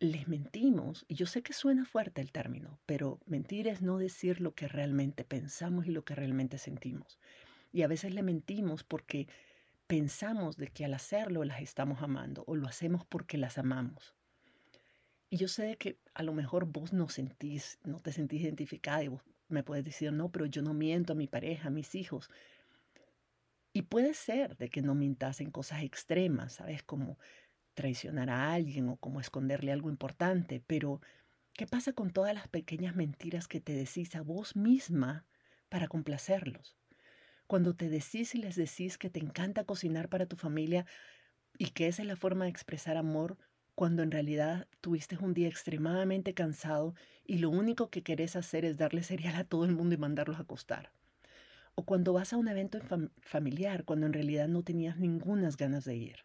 les 0.00 0.26
mentimos, 0.26 1.04
y 1.06 1.14
yo 1.14 1.26
sé 1.26 1.42
que 1.42 1.52
suena 1.52 1.84
fuerte 1.84 2.20
el 2.20 2.32
término, 2.32 2.80
pero 2.86 3.20
mentir 3.24 3.68
es 3.68 3.82
no 3.82 3.98
decir 3.98 4.40
lo 4.40 4.52
que 4.52 4.66
realmente 4.66 5.24
pensamos 5.24 5.86
y 5.86 5.90
lo 5.90 6.04
que 6.04 6.16
realmente 6.16 6.58
sentimos. 6.58 7.20
Y 7.72 7.82
a 7.82 7.86
veces 7.86 8.12
le 8.12 8.24
mentimos 8.24 8.82
porque 8.82 9.28
pensamos 9.86 10.56
de 10.56 10.68
que 10.68 10.84
al 10.84 10.94
hacerlo 10.94 11.44
las 11.44 11.60
estamos 11.60 12.02
amando 12.02 12.44
o 12.46 12.56
lo 12.56 12.66
hacemos 12.66 13.04
porque 13.06 13.38
las 13.38 13.58
amamos. 13.58 14.14
Y 15.30 15.36
yo 15.36 15.48
sé 15.48 15.76
que 15.76 15.98
a 16.14 16.22
lo 16.22 16.34
mejor 16.34 16.66
vos 16.66 16.92
no 16.92 17.08
sentís, 17.08 17.78
no 17.84 18.00
te 18.00 18.12
sentís 18.12 18.42
identificada 18.42 19.02
y 19.02 19.08
vos 19.08 19.22
me 19.48 19.62
puedes 19.62 19.84
decir, 19.84 20.12
no, 20.12 20.30
pero 20.30 20.46
yo 20.46 20.62
no 20.62 20.74
miento 20.74 21.12
a 21.12 21.16
mi 21.16 21.26
pareja, 21.26 21.68
a 21.68 21.70
mis 21.70 21.94
hijos. 21.94 22.30
Y 23.72 23.82
puede 23.82 24.12
ser 24.14 24.56
de 24.56 24.68
que 24.68 24.82
no 24.82 24.94
mintas 24.94 25.40
en 25.40 25.50
cosas 25.50 25.82
extremas, 25.82 26.54
¿sabes? 26.54 26.82
Como 26.82 27.18
traicionar 27.74 28.28
a 28.28 28.52
alguien 28.52 28.88
o 28.88 28.96
como 28.96 29.20
esconderle 29.20 29.72
algo 29.72 29.88
importante, 29.88 30.62
pero 30.66 31.00
¿qué 31.54 31.66
pasa 31.66 31.92
con 31.92 32.10
todas 32.10 32.34
las 32.34 32.48
pequeñas 32.48 32.94
mentiras 32.94 33.48
que 33.48 33.60
te 33.60 33.72
decís 33.72 34.14
a 34.14 34.22
vos 34.22 34.56
misma 34.56 35.24
para 35.68 35.88
complacerlos? 35.88 36.81
Cuando 37.52 37.74
te 37.74 37.90
decís 37.90 38.34
y 38.34 38.38
les 38.38 38.56
decís 38.56 38.96
que 38.96 39.10
te 39.10 39.20
encanta 39.20 39.64
cocinar 39.64 40.08
para 40.08 40.24
tu 40.24 40.36
familia 40.36 40.86
y 41.58 41.72
que 41.72 41.86
esa 41.86 42.00
es 42.00 42.08
la 42.08 42.16
forma 42.16 42.44
de 42.44 42.50
expresar 42.50 42.96
amor, 42.96 43.36
cuando 43.74 44.02
en 44.02 44.10
realidad 44.10 44.68
tuviste 44.80 45.18
un 45.18 45.34
día 45.34 45.48
extremadamente 45.48 46.32
cansado 46.32 46.94
y 47.26 47.40
lo 47.40 47.50
único 47.50 47.90
que 47.90 48.02
querés 48.02 48.36
hacer 48.36 48.64
es 48.64 48.78
darle 48.78 49.02
cereal 49.02 49.36
a 49.36 49.44
todo 49.44 49.66
el 49.66 49.72
mundo 49.72 49.94
y 49.94 49.98
mandarlos 49.98 50.38
a 50.38 50.44
acostar. 50.44 50.94
O 51.74 51.84
cuando 51.84 52.14
vas 52.14 52.32
a 52.32 52.38
un 52.38 52.48
evento 52.48 52.78
familiar 53.20 53.84
cuando 53.84 54.06
en 54.06 54.14
realidad 54.14 54.48
no 54.48 54.62
tenías 54.62 54.96
ninguna 54.96 55.50
ganas 55.58 55.84
de 55.84 55.96
ir. 55.96 56.16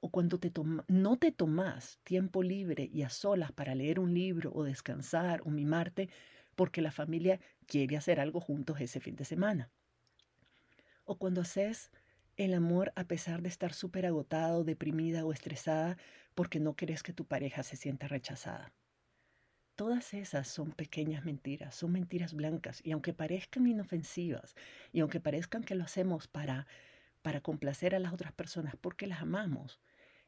O 0.00 0.10
cuando 0.10 0.40
no 0.88 1.18
te 1.18 1.30
tomas 1.30 2.00
tiempo 2.02 2.42
libre 2.42 2.90
y 2.92 3.02
a 3.02 3.10
solas 3.10 3.52
para 3.52 3.76
leer 3.76 4.00
un 4.00 4.12
libro 4.12 4.50
o 4.52 4.64
descansar 4.64 5.40
o 5.44 5.50
mimarte 5.50 6.10
porque 6.56 6.82
la 6.82 6.90
familia 6.90 7.38
quiere 7.68 7.96
hacer 7.96 8.18
algo 8.18 8.40
juntos 8.40 8.80
ese 8.80 8.98
fin 8.98 9.14
de 9.14 9.24
semana. 9.24 9.70
O 11.10 11.16
cuando 11.16 11.40
haces 11.40 11.90
el 12.36 12.52
amor 12.52 12.92
a 12.94 13.04
pesar 13.04 13.40
de 13.40 13.48
estar 13.48 13.72
súper 13.72 14.04
agotado, 14.04 14.62
deprimida 14.62 15.24
o 15.24 15.32
estresada 15.32 15.96
porque 16.34 16.60
no 16.60 16.76
querés 16.76 17.02
que 17.02 17.14
tu 17.14 17.24
pareja 17.24 17.62
se 17.62 17.76
sienta 17.76 18.08
rechazada. 18.08 18.74
Todas 19.74 20.12
esas 20.12 20.48
son 20.48 20.72
pequeñas 20.72 21.24
mentiras, 21.24 21.74
son 21.74 21.92
mentiras 21.92 22.34
blancas 22.34 22.82
y 22.84 22.92
aunque 22.92 23.14
parezcan 23.14 23.66
inofensivas 23.66 24.54
y 24.92 25.00
aunque 25.00 25.18
parezcan 25.18 25.64
que 25.64 25.74
lo 25.74 25.84
hacemos 25.84 26.28
para 26.28 26.66
para 27.22 27.40
complacer 27.40 27.94
a 27.94 28.00
las 28.00 28.12
otras 28.12 28.34
personas 28.34 28.76
porque 28.78 29.06
las 29.06 29.22
amamos, 29.22 29.80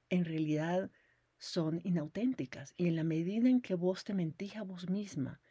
en 0.08 0.24
realidad 0.24 0.90
son 1.36 1.82
inauténticas 1.84 2.72
y 2.78 2.88
en 2.88 2.96
la 2.96 3.04
medida 3.04 3.50
en 3.50 3.60
que 3.60 3.74
vos 3.74 4.02
te 4.04 4.14
mentís 4.14 4.56
a 4.56 4.62
vos 4.62 4.88
misma, 4.88 5.42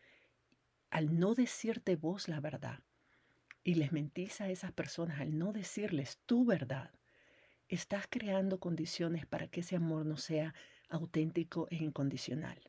al 0.89 1.19
no 1.19 1.35
decirte 1.35 1.97
vos 1.97 2.27
la 2.27 2.39
verdad 2.39 2.79
y 3.63 3.75
les 3.75 3.91
mentís 3.91 4.41
a 4.41 4.49
esas 4.49 4.71
personas 4.71 5.19
al 5.19 5.37
no 5.37 5.53
decirles 5.53 6.19
tu 6.25 6.45
verdad, 6.45 6.91
estás 7.67 8.05
creando 8.09 8.59
condiciones 8.59 9.25
para 9.25 9.47
que 9.47 9.61
ese 9.61 9.75
amor 9.75 10.05
no 10.05 10.17
sea 10.17 10.53
auténtico 10.89 11.67
e 11.69 11.75
incondicional. 11.75 12.59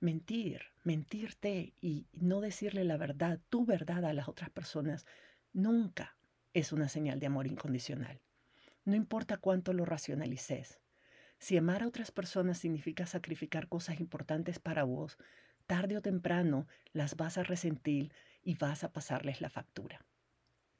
Mentir, 0.00 0.62
mentirte 0.84 1.74
y 1.80 2.06
no 2.12 2.40
decirle 2.40 2.84
la 2.84 2.96
verdad, 2.96 3.40
tu 3.48 3.64
verdad 3.64 4.04
a 4.04 4.12
las 4.12 4.28
otras 4.28 4.50
personas, 4.50 5.06
nunca 5.52 6.16
es 6.54 6.72
una 6.72 6.88
señal 6.88 7.20
de 7.20 7.26
amor 7.26 7.46
incondicional. 7.46 8.20
No 8.84 8.96
importa 8.96 9.36
cuánto 9.36 9.72
lo 9.72 9.84
racionalices. 9.84 10.80
Si 11.38 11.56
amar 11.56 11.82
a 11.82 11.88
otras 11.88 12.10
personas 12.10 12.58
significa 12.58 13.06
sacrificar 13.06 13.68
cosas 13.68 14.00
importantes 14.00 14.58
para 14.58 14.84
vos, 14.84 15.18
tarde 15.66 15.96
o 15.96 16.02
temprano 16.02 16.66
las 16.92 17.16
vas 17.16 17.38
a 17.38 17.44
resentir 17.44 18.12
y 18.42 18.54
vas 18.54 18.84
a 18.84 18.92
pasarles 18.92 19.40
la 19.40 19.50
factura. 19.50 20.04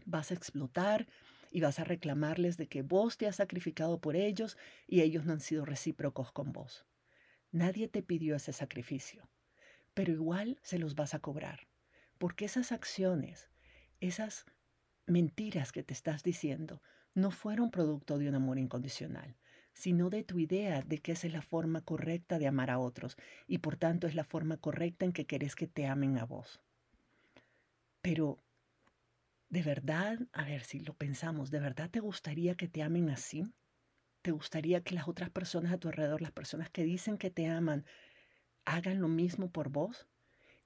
Vas 0.04 0.31
a 0.31 0.35
explotar 0.35 1.07
y 1.50 1.61
vas 1.61 1.78
a 1.78 1.85
reclamarles 1.85 2.57
de 2.57 2.66
que 2.66 2.83
vos 2.83 3.16
te 3.16 3.26
has 3.26 3.37
sacrificado 3.37 4.00
por 4.00 4.16
ellos 4.16 4.57
y 4.87 5.02
ellos 5.02 5.25
no 5.25 5.33
han 5.33 5.40
sido 5.40 5.64
recíprocos 5.64 6.33
con 6.33 6.52
vos. 6.52 6.85
Nadie 7.50 7.88
te 7.88 8.02
pidió 8.02 8.35
ese 8.35 8.52
sacrificio, 8.52 9.28
pero 9.95 10.12
igual 10.12 10.59
se 10.62 10.78
los 10.78 10.95
vas 10.95 11.14
a 11.14 11.19
cobrar, 11.19 11.69
porque 12.19 12.47
esas 12.47 12.73
acciones, 12.73 13.50
esas 14.00 14.47
mentiras 15.07 15.73
que 15.73 15.83
te 15.83 15.92
estás 15.92 16.23
diciendo, 16.23 16.83
no 17.14 17.31
fueron 17.31 17.71
producto 17.71 18.19
de 18.19 18.28
un 18.28 18.35
amor 18.35 18.59
incondicional, 18.59 19.37
sino 19.75 20.09
de 20.09 20.25
tu 20.25 20.38
idea 20.38 20.83
de 20.83 20.99
que 20.99 21.12
esa 21.12 21.26
es 21.26 21.33
la 21.33 21.42
forma 21.42 21.83
correcta 21.83 22.38
de 22.38 22.47
amar 22.47 22.71
a 22.71 22.78
otros 22.78 23.16
y 23.47 23.59
por 23.59 23.76
tanto 23.76 24.07
es 24.07 24.14
la 24.14 24.25
forma 24.25 24.57
correcta 24.57 25.04
en 25.04 25.12
que 25.12 25.26
querés 25.26 25.54
que 25.54 25.66
te 25.66 25.87
amen 25.87 26.19
a 26.19 26.25
vos. 26.25 26.62
Pero 28.05 28.27
¿De 29.49 29.63
verdad, 29.63 30.19
a 30.33 30.45
ver 30.45 30.63
si 30.65 30.81
lo 30.81 30.95
pensamos, 30.95 31.51
¿de 31.51 31.61
verdad 31.61 31.91
te 31.91 32.01
gustaría 32.01 32.55
que 32.57 32.69
te 32.69 32.83
amen 32.83 33.11
así? 33.11 33.45
¿Te 34.23 34.31
gustaría 34.33 34.83
que 34.83 34.95
las 34.95 35.09
otras 35.09 35.31
personas 35.31 35.73
a 35.73 35.79
tu 35.79 35.88
alrededor, 35.88 36.23
las 36.23 36.33
personas 36.33 36.71
que 36.71 36.85
dicen 36.85 37.19
que 37.19 37.31
te 37.31 37.49
aman, 37.49 37.87
hagan 38.67 39.01
lo 39.03 39.09
mismo 39.09 39.53
por 39.53 39.71
vos? 39.71 40.09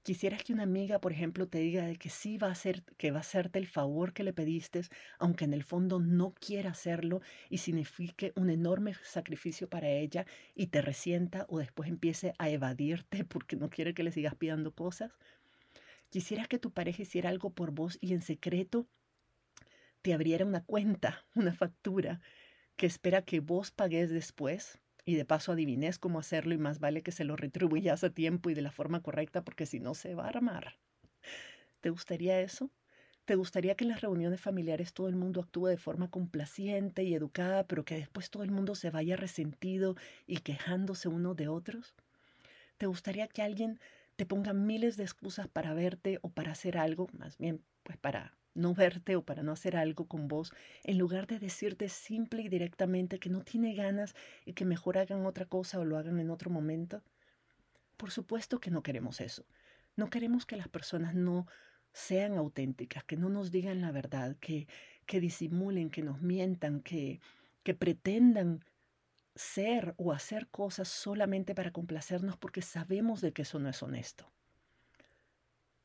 ¿Quisieras 0.03 0.43
que 0.43 0.53
una 0.53 0.63
amiga, 0.63 1.01
por 1.01 1.13
ejemplo, 1.13 1.49
te 1.49 1.59
diga 1.59 1.85
de 1.85 1.97
que 1.97 2.09
sí 2.09 2.37
va 2.37 2.47
a 2.49 2.51
hacer, 2.53 2.83
que 2.97 3.11
va 3.11 3.19
a 3.19 3.21
hacerte 3.21 3.59
el 3.59 3.67
favor 3.67 4.13
que 4.13 4.23
le 4.23 4.33
pediste, 4.33 4.81
aunque 5.19 5.45
en 5.45 5.53
el 5.53 5.63
fondo 5.63 5.99
no 5.99 6.33
quiera 6.35 6.71
hacerlo 6.71 7.21
y 7.49 7.59
signifique 7.59 8.33
un 8.35 8.49
enorme 8.49 8.95
sacrificio 9.03 9.69
para 9.69 9.89
ella 9.89 10.25
y 10.55 10.67
te 10.67 10.81
resienta 10.81 11.45
o 11.49 11.59
después 11.59 11.89
empiece 11.89 12.33
a 12.39 12.49
evadirte 12.49 13.25
porque 13.25 13.57
no 13.57 13.69
quiere 13.69 13.93
que 13.93 14.03
le 14.03 14.11
sigas 14.13 14.35
pidiendo 14.35 14.73
cosas? 14.75 15.13
Quisieras 16.09 16.47
que 16.47 16.59
tu 16.59 16.71
pareja 16.71 17.01
hiciera 17.01 17.29
algo 17.29 17.51
por 17.51 17.71
vos 17.71 17.97
y 18.01 18.13
en 18.13 18.21
secreto 18.21 18.87
te 20.01 20.13
abriera 20.13 20.45
una 20.45 20.63
cuenta, 20.63 21.25
una 21.35 21.53
factura 21.53 22.21
que 22.75 22.85
espera 22.85 23.23
que 23.23 23.39
vos 23.39 23.71
pagues 23.71 24.09
después 24.09 24.79
y 25.03 25.15
de 25.15 25.25
paso 25.25 25.51
adivines 25.51 25.99
cómo 25.99 26.19
hacerlo 26.19 26.53
y 26.53 26.57
más 26.57 26.79
vale 26.79 27.01
que 27.01 27.11
se 27.11 27.23
lo 27.23 27.35
retribuyas 27.35 28.03
a 28.03 28.09
tiempo 28.09 28.49
y 28.49 28.53
de 28.53 28.61
la 28.61 28.71
forma 28.71 29.01
correcta 29.01 29.43
porque 29.43 29.65
si 29.65 29.79
no 29.79 29.95
se 29.95 30.15
va 30.15 30.25
a 30.25 30.29
armar. 30.29 30.77
¿Te 31.81 31.89
gustaría 31.89 32.39
eso? 32.41 32.69
¿Te 33.25 33.35
gustaría 33.35 33.75
que 33.75 33.83
en 33.83 33.89
las 33.89 34.01
reuniones 34.01 34.39
familiares 34.39 34.93
todo 34.93 35.09
el 35.09 35.15
mundo 35.15 35.41
actúe 35.41 35.67
de 35.67 35.77
forma 35.77 36.09
complaciente 36.09 37.03
y 37.03 37.13
educada, 37.13 37.67
pero 37.67 37.83
que 37.83 37.95
después 37.95 38.29
todo 38.29 38.43
el 38.43 38.51
mundo 38.51 38.75
se 38.75 38.89
vaya 38.89 39.17
resentido 39.17 39.95
y 40.25 40.37
quejándose 40.37 41.09
uno 41.09 41.35
de 41.35 41.49
otros? 41.49 41.93
¿Te 42.77 42.85
gustaría 42.85 43.27
que 43.27 43.41
alguien 43.41 43.79
te 44.17 44.25
pongan 44.25 44.65
miles 44.65 44.97
de 44.97 45.03
excusas 45.03 45.47
para 45.47 45.73
verte 45.73 46.19
o 46.21 46.29
para 46.29 46.51
hacer 46.51 46.77
algo, 46.77 47.07
más 47.13 47.37
bien 47.37 47.63
pues 47.83 47.97
para 47.97 48.35
no 48.55 48.73
verte 48.73 49.15
o 49.15 49.23
para 49.23 49.43
no 49.43 49.51
hacer 49.51 49.77
algo 49.77 50.07
con 50.07 50.27
vos, 50.27 50.51
en 50.83 50.97
lugar 50.97 51.27
de 51.27 51.39
decirte 51.39 51.87
simple 51.87 52.41
y 52.41 52.49
directamente 52.49 53.19
que 53.19 53.29
no 53.29 53.43
tiene 53.43 53.75
ganas 53.75 54.15
y 54.43 54.53
que 54.53 54.65
mejor 54.65 54.97
hagan 54.97 55.25
otra 55.25 55.45
cosa 55.45 55.79
o 55.79 55.85
lo 55.85 55.97
hagan 55.97 56.19
en 56.19 56.31
otro 56.31 56.49
momento? 56.49 57.03
Por 57.95 58.09
supuesto 58.09 58.59
que 58.59 58.71
no 58.71 58.81
queremos 58.81 59.21
eso. 59.21 59.45
No 59.95 60.09
queremos 60.09 60.47
que 60.47 60.57
las 60.57 60.67
personas 60.67 61.13
no 61.13 61.47
sean 61.93 62.33
auténticas, 62.33 63.03
que 63.03 63.17
no 63.17 63.29
nos 63.29 63.51
digan 63.51 63.81
la 63.81 63.91
verdad, 63.91 64.35
que, 64.39 64.67
que 65.05 65.19
disimulen, 65.19 65.91
que 65.91 66.01
nos 66.01 66.21
mientan, 66.21 66.81
que, 66.81 67.21
que 67.61 67.75
pretendan 67.75 68.65
ser 69.37 69.93
o 69.97 70.11
hacer 70.11 70.47
cosas 70.47 70.87
solamente 70.87 71.55
para 71.55 71.71
complacernos 71.71 72.37
porque 72.37 72.61
sabemos 72.61 73.21
de 73.21 73.33
que 73.33 73.43
eso 73.43 73.59
no 73.59 73.69
es 73.69 73.81
honesto. 73.81 74.31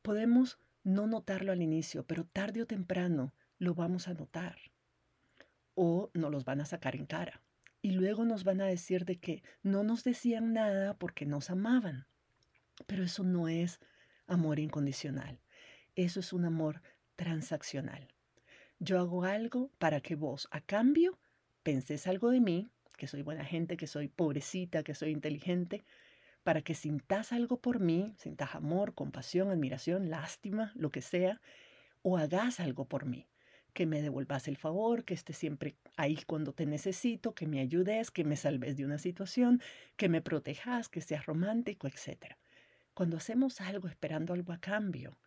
Podemos 0.01 0.59
no 0.83 1.07
notarlo 1.07 1.51
al 1.51 1.61
inicio, 1.61 2.05
pero 2.05 2.25
tarde 2.25 2.61
o 2.61 2.67
temprano 2.67 3.33
lo 3.57 3.73
vamos 3.73 4.07
a 4.07 4.13
notar. 4.13 4.57
O 5.75 6.11
nos 6.13 6.31
los 6.31 6.45
van 6.45 6.61
a 6.61 6.65
sacar 6.65 6.95
en 6.95 7.05
cara. 7.05 7.41
Y 7.81 7.91
luego 7.91 8.25
nos 8.25 8.43
van 8.43 8.61
a 8.61 8.65
decir 8.65 9.05
de 9.05 9.19
que 9.19 9.43
no 9.61 9.83
nos 9.83 10.03
decían 10.03 10.53
nada 10.53 10.97
porque 10.97 11.25
nos 11.25 11.49
amaban. 11.49 12.07
Pero 12.85 13.03
eso 13.03 13.23
no 13.23 13.47
es 13.47 13.79
amor 14.27 14.59
incondicional. 14.59 15.41
Eso 15.95 16.19
es 16.19 16.33
un 16.33 16.45
amor 16.45 16.81
transaccional. 17.15 18.07
Yo 18.79 18.99
hago 18.99 19.23
algo 19.23 19.71
para 19.77 20.01
que 20.01 20.15
vos, 20.15 20.47
a 20.51 20.61
cambio, 20.61 21.19
penses 21.63 22.07
algo 22.07 22.31
de 22.31 22.41
mí 22.41 22.69
que 23.03 23.07
soy 23.07 23.21
buena 23.21 23.43
gente, 23.43 23.75
que 23.75 23.85
soy 23.85 24.07
pobrecita, 24.07 24.81
que 24.81 24.95
soy 24.95 25.11
inteligente, 25.11 25.83
para 26.43 26.61
que 26.61 26.73
sintas 26.73 27.33
algo 27.33 27.59
por 27.59 27.81
mí, 27.81 28.13
sintas 28.17 28.55
amor, 28.55 28.93
compasión, 28.93 29.49
admiración, 29.49 30.09
lástima, 30.09 30.71
lo 30.73 30.89
que 30.89 31.01
sea, 31.01 31.41
o 32.01 32.17
hagas 32.17 32.61
algo 32.61 32.85
por 32.85 33.05
mí, 33.05 33.27
que 33.73 33.85
me 33.85 34.01
devuelvas 34.01 34.47
el 34.47 34.55
favor, 34.55 35.03
que 35.03 35.13
estés 35.13 35.35
siempre 35.35 35.75
ahí 35.97 36.17
cuando 36.25 36.53
te 36.53 36.65
necesito, 36.65 37.35
que 37.35 37.45
me 37.45 37.59
ayudes, 37.59 38.09
que 38.09 38.23
me 38.23 38.37
salves 38.37 38.77
de 38.77 38.85
una 38.85 38.97
situación, 38.97 39.61
que 39.97 40.07
me 40.07 40.21
protejas, 40.21 40.87
que 40.87 41.01
seas 41.01 41.25
romántico, 41.25 41.87
etc. 41.87 42.37
Cuando 42.93 43.17
hacemos 43.17 43.59
algo 43.59 43.89
esperando 43.89 44.31
algo 44.33 44.53
a 44.53 44.61
cambio, 44.61 45.17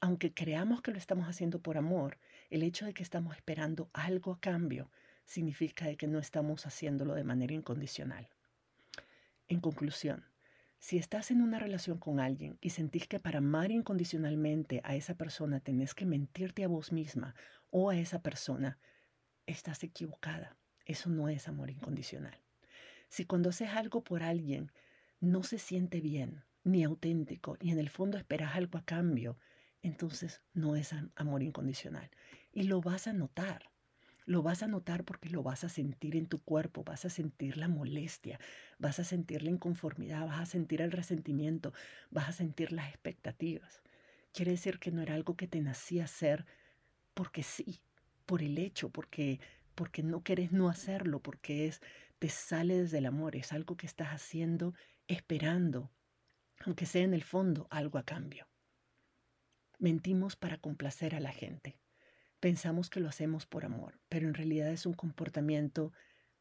aunque 0.00 0.34
creamos 0.34 0.82
que 0.82 0.90
lo 0.90 0.98
estamos 0.98 1.28
haciendo 1.28 1.60
por 1.60 1.78
amor, 1.78 2.18
el 2.50 2.64
hecho 2.64 2.84
de 2.84 2.94
que 2.94 3.04
estamos 3.04 3.36
esperando 3.36 3.90
algo 3.92 4.32
a 4.32 4.40
cambio 4.40 4.90
significa 5.26 5.94
que 5.96 6.06
no 6.06 6.18
estamos 6.18 6.64
haciéndolo 6.66 7.14
de 7.14 7.24
manera 7.24 7.52
incondicional. 7.52 8.28
En 9.48 9.60
conclusión, 9.60 10.24
si 10.78 10.98
estás 10.98 11.30
en 11.30 11.42
una 11.42 11.58
relación 11.58 11.98
con 11.98 12.20
alguien 12.20 12.58
y 12.60 12.70
sentís 12.70 13.08
que 13.08 13.18
para 13.18 13.38
amar 13.38 13.70
incondicionalmente 13.70 14.80
a 14.84 14.94
esa 14.94 15.14
persona 15.14 15.60
tenés 15.60 15.94
que 15.94 16.06
mentirte 16.06 16.64
a 16.64 16.68
vos 16.68 16.92
misma 16.92 17.34
o 17.70 17.90
a 17.90 17.96
esa 17.96 18.22
persona, 18.22 18.78
estás 19.46 19.82
equivocada. 19.82 20.56
Eso 20.84 21.10
no 21.10 21.28
es 21.28 21.48
amor 21.48 21.70
incondicional. 21.70 22.38
Si 23.08 23.24
cuando 23.24 23.50
haces 23.50 23.70
algo 23.70 24.04
por 24.04 24.22
alguien 24.22 24.70
no 25.20 25.42
se 25.42 25.58
siente 25.58 26.00
bien, 26.00 26.44
ni 26.62 26.84
auténtico, 26.84 27.56
y 27.60 27.70
en 27.70 27.78
el 27.78 27.88
fondo 27.88 28.18
esperas 28.18 28.54
algo 28.54 28.78
a 28.78 28.84
cambio, 28.84 29.38
entonces 29.82 30.40
no 30.52 30.76
es 30.76 30.92
amor 31.14 31.42
incondicional. 31.42 32.10
Y 32.52 32.64
lo 32.64 32.80
vas 32.80 33.06
a 33.06 33.12
notar 33.12 33.70
Lo 34.26 34.42
vas 34.42 34.62
a 34.62 34.66
notar 34.68 35.04
porque 35.04 35.30
lo 35.30 35.42
vas 35.42 35.64
a 35.64 35.68
sentir 35.70 36.16
en 36.16 36.26
tu 36.26 36.42
cuerpo, 36.42 36.84
vas 36.84 37.04
a 37.06 37.10
sentir 37.10 37.56
la 37.56 37.68
molestia, 37.68 38.38
vas 38.78 38.98
a 38.98 39.04
sentir 39.04 39.42
la 39.42 39.50
inconformidad, 39.50 40.26
vas 40.26 40.40
a 40.40 40.46
sentir 40.46 40.82
el 40.82 40.92
resentimiento, 40.92 41.72
vas 42.10 42.28
a 42.28 42.32
sentir 42.32 42.72
las 42.72 42.88
expectativas. 42.90 43.82
Quiere 44.32 44.52
decir 44.52 44.78
que 44.80 44.90
no 44.90 45.00
era 45.02 45.14
algo 45.14 45.36
que 45.36 45.46
te 45.48 45.60
nacía 45.60 46.04
hacer 46.04 46.44
porque 47.14 47.42
sí, 47.42 47.80
por 48.26 48.42
el 48.42 48.58
hecho, 48.58 48.90
porque 48.90 49.40
porque 49.76 50.02
no 50.02 50.22
quieres 50.24 50.52
no 50.52 50.68
hacerlo, 50.68 51.20
porque 51.22 51.66
es 51.66 51.80
te 52.18 52.28
sale 52.30 52.78
desde 52.82 52.98
el 52.98 53.06
amor, 53.06 53.36
es 53.36 53.52
algo 53.52 53.76
que 53.76 53.86
estás 53.86 54.08
haciendo 54.08 54.74
esperando, 55.06 55.92
aunque 56.64 56.86
sea 56.86 57.02
en 57.02 57.14
el 57.14 57.22
fondo 57.22 57.68
algo 57.70 57.98
a 57.98 58.04
cambio. 58.04 58.48
Mentimos 59.78 60.36
para 60.36 60.58
complacer 60.58 61.14
a 61.14 61.20
la 61.20 61.32
gente. 61.32 61.78
Pensamos 62.46 62.90
que 62.90 63.00
lo 63.00 63.08
hacemos 63.08 63.44
por 63.44 63.64
amor, 63.64 63.98
pero 64.08 64.28
en 64.28 64.34
realidad 64.34 64.70
es 64.70 64.86
un 64.86 64.94
comportamiento 64.94 65.92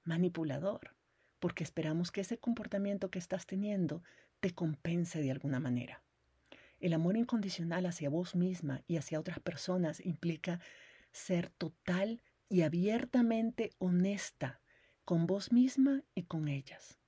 manipulador, 0.03 0.93
porque 1.39 1.63
esperamos 1.63 2.11
que 2.11 2.21
ese 2.21 2.37
comportamiento 2.37 3.09
que 3.09 3.17
estás 3.17 3.47
teniendo 3.47 4.03
te 4.39 4.53
compense 4.53 5.19
de 5.19 5.31
alguna 5.31 5.59
manera. 5.59 6.03
El 6.79 6.93
amor 6.93 7.17
incondicional 7.17 7.87
hacia 7.87 8.11
vos 8.11 8.35
misma 8.35 8.83
y 8.85 8.97
hacia 8.97 9.19
otras 9.19 9.39
personas 9.39 9.99
implica 10.05 10.59
ser 11.11 11.49
total 11.49 12.21
y 12.49 12.61
abiertamente 12.61 13.71
honesta 13.79 14.61
con 15.05 15.25
vos 15.25 15.51
misma 15.51 16.03
y 16.13 16.25
con 16.25 16.49
ellas. 16.49 16.99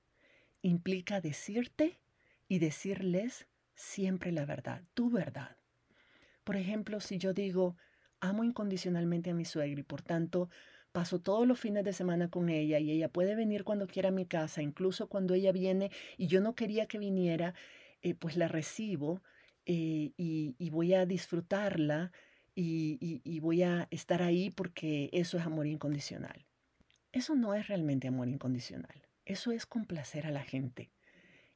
Implica 0.60 1.20
decirte 1.20 2.00
y 2.48 2.58
decirles 2.58 3.46
siempre 3.76 4.32
la 4.32 4.44
verdad, 4.44 4.82
tu 4.94 5.08
verdad. 5.08 5.56
Por 6.42 6.56
ejemplo, 6.56 6.98
si 6.98 7.18
yo 7.18 7.32
digo, 7.32 7.76
amo 8.20 8.44
incondicionalmente 8.44 9.30
a 9.30 9.34
mi 9.34 9.44
suegra 9.44 9.80
y 9.80 9.84
por 9.84 10.02
tanto 10.02 10.48
paso 10.92 11.20
todos 11.20 11.46
los 11.46 11.60
fines 11.60 11.84
de 11.84 11.92
semana 11.92 12.28
con 12.28 12.48
ella 12.48 12.78
y 12.78 12.90
ella 12.90 13.08
puede 13.08 13.34
venir 13.34 13.64
cuando 13.64 13.86
quiera 13.86 14.08
a 14.08 14.12
mi 14.12 14.26
casa, 14.26 14.62
incluso 14.62 15.08
cuando 15.08 15.34
ella 15.34 15.52
viene 15.52 15.90
y 16.16 16.26
yo 16.26 16.40
no 16.40 16.54
quería 16.54 16.86
que 16.86 16.98
viniera, 16.98 17.54
eh, 18.02 18.14
pues 18.14 18.36
la 18.36 18.48
recibo 18.48 19.22
eh, 19.66 20.12
y, 20.16 20.70
voy 20.70 20.94
a 20.94 21.04
disfrutarla 21.04 22.12
y, 22.54 23.20
y 23.22 23.40
voy 23.40 23.62
a 23.62 23.86
estar 23.90 24.22
ahí 24.22 24.50
porque 24.50 25.10
eso 25.12 25.36
es 25.38 25.44
amor 25.44 25.66
incondicional. 25.66 26.46
Eso 27.12 27.34
no 27.34 27.54
es 27.54 27.68
realmente 27.68 28.08
amor 28.08 28.28
incondicional, 28.28 29.06
eso 29.24 29.52
es 29.52 29.66
complacer 29.66 30.26
a 30.26 30.30
la 30.30 30.42
gente. 30.42 30.90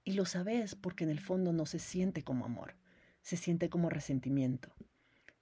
Y 0.04 0.12
lo 0.12 0.24
sabes 0.24 0.74
porque 0.74 1.04
en 1.04 1.10
el 1.10 1.20
fondo 1.20 1.52
no 1.52 1.66
se 1.66 1.78
siente 1.78 2.22
como 2.22 2.44
amor, 2.44 2.74
se 3.20 3.36
siente 3.36 3.68
como 3.68 3.88
resentimiento. 3.88 4.74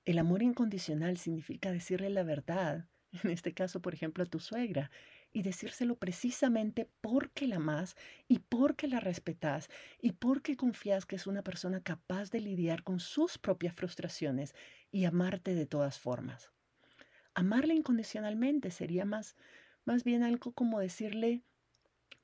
El 0.04 0.18
amor 0.18 0.42
incondicional 0.42 1.18
significa 1.18 1.70
decirle 1.70 2.10
la 2.10 2.22
verdad, 2.22 2.88
en 3.22 3.30
este 3.30 3.52
caso, 3.52 3.80
por 3.80 3.94
ejemplo, 3.94 4.24
a 4.24 4.26
tu 4.26 4.40
suegra, 4.40 4.90
y 5.32 5.42
decírselo 5.42 5.96
precisamente 5.96 6.88
porque 7.00 7.46
la 7.46 7.56
amas 7.56 7.96
y 8.26 8.40
porque 8.40 8.88
la 8.88 8.98
respetas 8.98 9.68
y 10.00 10.12
porque 10.12 10.56
confías 10.56 11.06
que 11.06 11.16
es 11.16 11.26
una 11.26 11.42
persona 11.42 11.80
capaz 11.80 12.30
de 12.30 12.40
lidiar 12.40 12.82
con 12.82 12.98
sus 12.98 13.38
propias 13.38 13.74
frustraciones 13.74 14.54
y 14.90 15.04
amarte 15.04 15.54
de 15.54 15.66
todas 15.66 16.00
formas. 16.00 16.50
Amarle 17.34 17.74
incondicionalmente 17.74 18.72
sería 18.72 19.04
más, 19.04 19.36
más 19.84 20.02
bien 20.02 20.24
algo 20.24 20.52
como 20.52 20.80
decirle, 20.80 21.44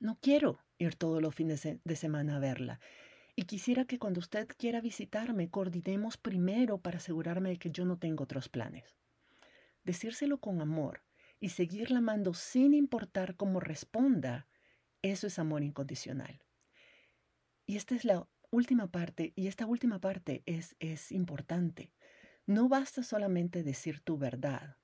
no 0.00 0.18
quiero 0.20 0.58
ir 0.78 0.96
todos 0.96 1.22
los 1.22 1.34
fines 1.34 1.62
de 1.62 1.96
semana 1.96 2.36
a 2.36 2.40
verla 2.40 2.80
y 3.37 3.42
quisiera 3.42 3.85
que 3.85 3.99
cuando 3.99 4.18
usted 4.18 4.49
quiera 4.57 4.81
visitarme 4.81 5.51
coordinemos 5.51 6.16
primero 6.16 6.79
para 6.79 6.96
asegurarme 6.96 7.51
de 7.51 7.59
que 7.59 7.70
yo 7.70 7.85
no 7.85 7.99
tengo 7.99 8.25
otros 8.25 8.49
planes. 8.49 8.96
Decírselo 9.85 10.38
con 10.38 10.62
amor 10.62 11.03
y 11.38 11.51
seguirla 11.51 11.99
amando 11.99 12.33
sin 12.33 12.72
importar 12.72 13.37
cómo 13.37 13.61
responda, 13.61 14.49
eso 15.03 15.27
es 15.27 15.38
amor 15.38 15.62
incondicional. 15.62 16.42
Y 17.66 17.77
esta 17.77 17.94
es 17.94 18.07
la 18.07 18.27
última 18.51 18.90
parte, 18.90 19.35
y 19.37 19.49
esta 19.49 19.66
última 19.66 20.01
parte 20.01 20.42
es, 20.46 20.75
es 20.79 21.12
importante. 21.12 21.92
No 22.46 22.68
basta 22.70 23.03
solamente 23.03 23.62
decir 23.62 24.01
tu 24.01 24.16
verdad. 24.16 24.79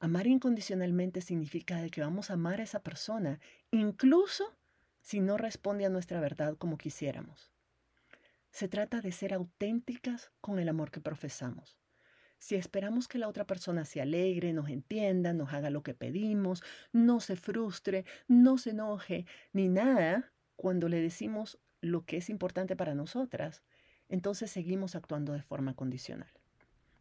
Amar 0.00 0.26
incondicionalmente 0.26 1.20
significa 1.20 1.88
que 1.90 2.00
vamos 2.00 2.30
a 2.30 2.34
amar 2.34 2.60
a 2.60 2.64
esa 2.64 2.82
persona, 2.82 3.38
incluso 3.70 4.58
si 5.00 5.20
no 5.20 5.36
responde 5.36 5.86
a 5.86 5.90
nuestra 5.90 6.18
verdad 6.20 6.56
como 6.56 6.76
quisiéramos. 6.76 7.53
Se 8.54 8.68
trata 8.68 9.00
de 9.00 9.10
ser 9.10 9.34
auténticas 9.34 10.30
con 10.40 10.60
el 10.60 10.68
amor 10.68 10.92
que 10.92 11.00
profesamos. 11.00 11.76
Si 12.38 12.54
esperamos 12.54 13.08
que 13.08 13.18
la 13.18 13.26
otra 13.26 13.48
persona 13.48 13.84
se 13.84 14.00
alegre, 14.00 14.52
nos 14.52 14.68
entienda, 14.68 15.32
nos 15.32 15.52
haga 15.52 15.70
lo 15.70 15.82
que 15.82 15.92
pedimos, 15.92 16.62
no 16.92 17.18
se 17.18 17.34
frustre, 17.34 18.04
no 18.28 18.56
se 18.56 18.70
enoje, 18.70 19.26
ni 19.52 19.68
nada, 19.68 20.32
cuando 20.54 20.88
le 20.88 21.00
decimos 21.00 21.58
lo 21.80 22.04
que 22.04 22.18
es 22.18 22.30
importante 22.30 22.76
para 22.76 22.94
nosotras, 22.94 23.64
entonces 24.08 24.52
seguimos 24.52 24.94
actuando 24.94 25.32
de 25.32 25.42
forma 25.42 25.74
condicional. 25.74 26.32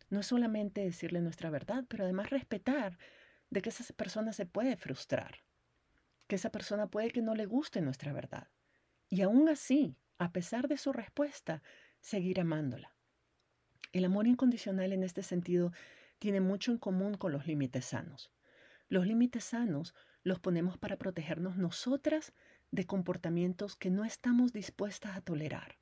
No 0.10 0.22
es 0.22 0.26
solamente 0.26 0.82
decirle 0.82 1.22
nuestra 1.22 1.52
verdad, 1.52 1.86
pero 1.88 2.06
además 2.06 2.32
respetar 2.32 2.98
de 3.52 3.62
que 3.62 3.70
esa 3.70 3.84
persona 3.94 4.34
se 4.34 4.48
puede 4.48 4.76
frustrar, 4.76 5.44
que 6.26 6.38
esa 6.38 6.52
persona 6.52 6.88
puede 6.88 7.12
que 7.12 7.22
no 7.22 7.36
le 7.36 7.46
guste 7.46 7.80
nuestra 7.82 8.12
verdad. 8.12 8.48
Y 9.08 9.22
aún 9.22 9.48
así, 9.50 9.96
a 10.18 10.32
pesar 10.32 10.68
de 10.68 10.78
su 10.78 10.94
respuesta, 10.94 11.62
seguir 12.00 12.40
amándola. 12.40 12.94
El 13.92 14.06
amor 14.06 14.28
incondicional 14.28 14.94
en 14.94 15.04
este 15.04 15.24
sentido 15.24 15.72
tiene 16.20 16.42
mucho 16.42 16.72
en 16.72 16.78
común 16.78 17.16
con 17.16 17.32
los 17.32 17.48
límites 17.48 17.86
sanos. 17.86 18.32
Los 18.90 19.06
límites 19.06 19.44
sanos 19.44 19.94
los 20.24 20.40
ponemos 20.40 20.78
para 20.78 20.98
protegernos 20.98 21.58
nosotras 21.58 22.34
de 22.72 22.86
comportamientos 22.86 23.76
que 23.76 23.90
no 23.90 24.06
estamos 24.06 24.54
dispuestas 24.54 25.16
a 25.16 25.22
tolerar. 25.22 25.78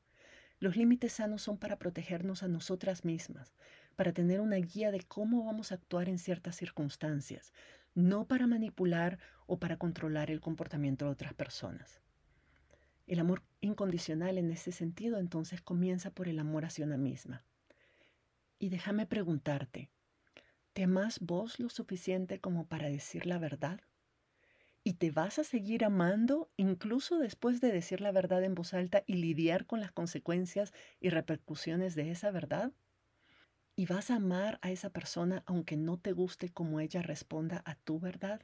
Los 0.60 0.76
límites 0.76 1.14
sanos 1.14 1.42
son 1.42 1.58
para 1.58 1.80
protegernos 1.80 2.44
a 2.44 2.48
nosotras 2.48 3.06
mismas, 3.06 3.56
para 3.96 4.14
tener 4.14 4.42
una 4.42 4.58
guía 4.58 4.92
de 4.92 5.02
cómo 5.02 5.46
vamos 5.46 5.72
a 5.72 5.76
actuar 5.76 6.10
en 6.10 6.20
ciertas 6.20 6.56
circunstancias, 6.56 7.54
no 7.96 8.28
para 8.28 8.46
manipular 8.46 9.20
o 9.48 9.60
para 9.60 9.78
controlar 9.78 10.30
el 10.30 10.42
comportamiento 10.42 11.06
de 11.06 11.12
otras 11.12 11.34
personas. 11.34 12.01
El 13.08 13.20
amor 13.20 13.44
incondicional 13.60 14.38
en 14.38 14.52
ese 14.52 14.72
sentido 14.72 15.20
entonces 15.20 15.62
comienza 15.62 16.12
por 16.12 16.28
el 16.28 16.40
amor 16.40 16.66
hacia 16.66 16.86
una 16.86 16.98
misma. 16.98 17.44
Y 18.60 18.70
déjame 18.70 19.06
preguntarte, 19.06 19.90
¿te 20.74 20.84
amas 20.84 21.20
vos 21.20 21.60
lo 21.60 21.70
suficiente 21.70 22.40
como 22.40 22.68
para 22.68 22.90
decir 22.90 23.26
la 23.26 23.40
verdad? 23.40 23.82
¿Y 24.84 24.94
te 24.94 25.12
vas 25.12 25.38
a 25.40 25.44
seguir 25.44 25.84
amando 25.84 26.50
incluso 26.58 27.20
después 27.20 27.62
de 27.62 27.72
decir 27.72 28.02
la 28.02 28.12
verdad 28.12 28.44
en 28.44 28.56
voz 28.56 28.74
alta 28.74 29.04
y 29.06 29.14
lidiar 29.16 29.66
con 29.66 29.80
las 29.80 29.92
consecuencias 29.92 30.74
y 31.00 31.10
repercusiones 31.10 31.96
de 31.96 32.12
esa 32.12 32.32
verdad? 32.32 32.72
¿Y 33.76 33.86
vas 33.86 34.12
a 34.12 34.16
amar 34.16 34.60
a 34.62 34.72
esa 34.72 34.90
persona 34.90 35.44
aunque 35.46 35.78
no 35.78 35.98
te 35.98 36.12
guste 36.12 36.50
como 36.50 36.80
ella 36.80 37.02
responda 37.02 37.62
a 37.66 37.76
tu 37.76 38.00
verdad? 38.00 38.42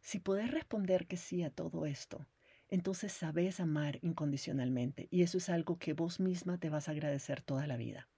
Si 0.00 0.18
puedes 0.18 0.50
responder 0.50 1.06
que 1.06 1.16
sí 1.16 1.42
a 1.42 1.50
todo 1.50 1.86
esto, 1.86 2.26
entonces 2.74 3.12
sabes 3.12 3.60
amar 3.60 4.00
incondicionalmente 4.02 5.06
y 5.12 5.22
eso 5.22 5.38
es 5.38 5.48
algo 5.48 5.78
que 5.78 5.92
vos 5.92 6.18
misma 6.18 6.58
te 6.58 6.70
vas 6.70 6.88
a 6.88 6.90
agradecer 6.90 7.40
toda 7.40 7.68
la 7.68 7.76
vida. 7.76 8.08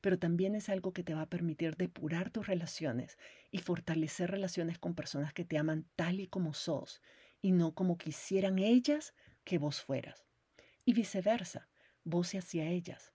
Pero 0.00 0.16
también 0.16 0.54
es 0.54 0.68
algo 0.68 0.92
que 0.92 1.02
te 1.02 1.12
va 1.12 1.22
a 1.22 1.28
permitir 1.28 1.76
depurar 1.76 2.30
tus 2.30 2.46
relaciones 2.46 3.18
y 3.50 3.58
fortalecer 3.58 4.30
relaciones 4.30 4.78
con 4.78 4.94
personas 4.94 5.32
que 5.32 5.44
te 5.44 5.58
aman 5.58 5.86
tal 5.96 6.20
y 6.20 6.28
como 6.28 6.54
sos 6.54 7.02
y 7.42 7.50
no 7.50 7.74
como 7.74 7.98
quisieran 7.98 8.60
ellas 8.60 9.12
que 9.42 9.58
vos 9.58 9.82
fueras. 9.82 10.24
Y 10.84 10.92
viceversa, 10.92 11.68
vos 12.04 12.32
hacia 12.34 12.68
ellas. 12.68 13.12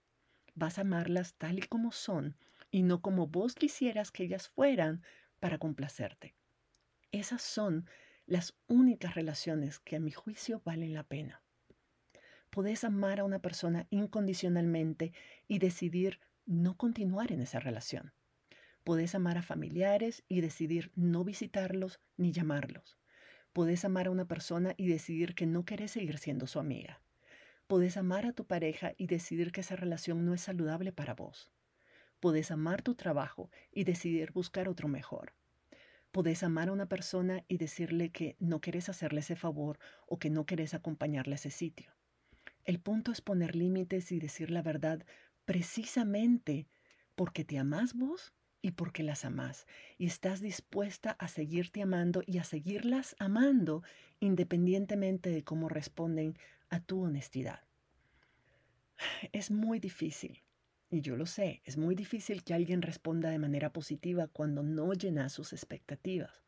Vas 0.54 0.76
a 0.76 0.82
amarlas 0.82 1.34
tal 1.34 1.58
y 1.58 1.62
como 1.62 1.90
son 1.90 2.36
y 2.70 2.82
no 2.82 3.00
como 3.00 3.26
vos 3.26 3.54
quisieras 3.54 4.10
que 4.10 4.24
ellas 4.24 4.48
fueran 4.48 5.02
para 5.40 5.56
complacerte. 5.56 6.34
Esas 7.12 7.40
son 7.40 7.88
las 8.26 8.54
únicas 8.66 9.14
relaciones 9.14 9.78
que 9.78 9.96
a 9.96 10.00
mi 10.00 10.10
juicio 10.10 10.60
valen 10.64 10.94
la 10.94 11.04
pena. 11.04 11.42
Podés 12.50 12.84
amar 12.84 13.20
a 13.20 13.24
una 13.24 13.40
persona 13.40 13.86
incondicionalmente 13.90 15.12
y 15.46 15.58
decidir 15.58 16.20
no 16.44 16.76
continuar 16.76 17.32
en 17.32 17.40
esa 17.40 17.60
relación. 17.60 18.12
Podés 18.82 19.14
amar 19.14 19.38
a 19.38 19.42
familiares 19.42 20.24
y 20.28 20.40
decidir 20.40 20.90
no 20.94 21.24
visitarlos 21.24 22.00
ni 22.16 22.32
llamarlos. 22.32 22.98
Podés 23.52 23.84
amar 23.84 24.06
a 24.06 24.10
una 24.10 24.26
persona 24.26 24.74
y 24.76 24.86
decidir 24.86 25.34
que 25.34 25.46
no 25.46 25.64
querés 25.64 25.92
seguir 25.92 26.18
siendo 26.18 26.46
su 26.46 26.58
amiga. 26.58 27.00
Podés 27.66 27.96
amar 27.96 28.26
a 28.26 28.32
tu 28.32 28.44
pareja 28.44 28.94
y 28.96 29.06
decidir 29.06 29.50
que 29.50 29.60
esa 29.60 29.76
relación 29.76 30.24
no 30.24 30.34
es 30.34 30.42
saludable 30.42 30.92
para 30.92 31.14
vos. 31.14 31.50
Podés 32.20 32.50
amar 32.50 32.82
tu 32.82 32.94
trabajo 32.94 33.50
y 33.72 33.84
decidir 33.84 34.32
buscar 34.32 34.68
otro 34.68 34.88
mejor. 34.88 35.35
Podés 36.16 36.42
amar 36.42 36.70
a 36.70 36.72
una 36.72 36.86
persona 36.86 37.44
y 37.46 37.58
decirle 37.58 38.08
que 38.08 38.36
no 38.38 38.62
querés 38.62 38.88
hacerle 38.88 39.20
ese 39.20 39.36
favor 39.36 39.78
o 40.06 40.18
que 40.18 40.30
no 40.30 40.46
querés 40.46 40.72
acompañarle 40.72 41.34
a 41.34 41.36
ese 41.36 41.50
sitio. 41.50 41.92
El 42.64 42.80
punto 42.80 43.12
es 43.12 43.20
poner 43.20 43.54
límites 43.54 44.10
y 44.12 44.18
decir 44.18 44.50
la 44.50 44.62
verdad 44.62 45.04
precisamente 45.44 46.68
porque 47.16 47.44
te 47.44 47.58
amás 47.58 47.92
vos 47.92 48.32
y 48.62 48.70
porque 48.70 49.02
las 49.02 49.26
amas 49.26 49.66
y 49.98 50.06
estás 50.06 50.40
dispuesta 50.40 51.10
a 51.10 51.28
seguirte 51.28 51.82
amando 51.82 52.22
y 52.26 52.38
a 52.38 52.44
seguirlas 52.44 53.14
amando 53.18 53.82
independientemente 54.18 55.28
de 55.28 55.44
cómo 55.44 55.68
responden 55.68 56.38
a 56.70 56.80
tu 56.80 57.02
honestidad. 57.02 57.60
Es 59.32 59.50
muy 59.50 59.80
difícil, 59.80 60.45
y 60.88 61.00
yo 61.00 61.16
lo 61.16 61.26
sé, 61.26 61.62
es 61.64 61.76
muy 61.76 61.96
difícil 61.96 62.44
que 62.44 62.54
alguien 62.54 62.80
responda 62.80 63.30
de 63.30 63.38
manera 63.38 63.72
positiva 63.72 64.28
cuando 64.28 64.62
no 64.62 64.92
llena 64.92 65.28
sus 65.28 65.52
expectativas. 65.52 66.44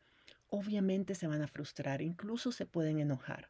Obviamente 0.47 1.13
se 1.13 1.27
van 1.27 1.41
a 1.41 1.47
frustrar, 1.47 2.01
incluso 2.01 2.51
se 2.51 2.65
pueden 2.65 2.99
enojar. 2.99 3.49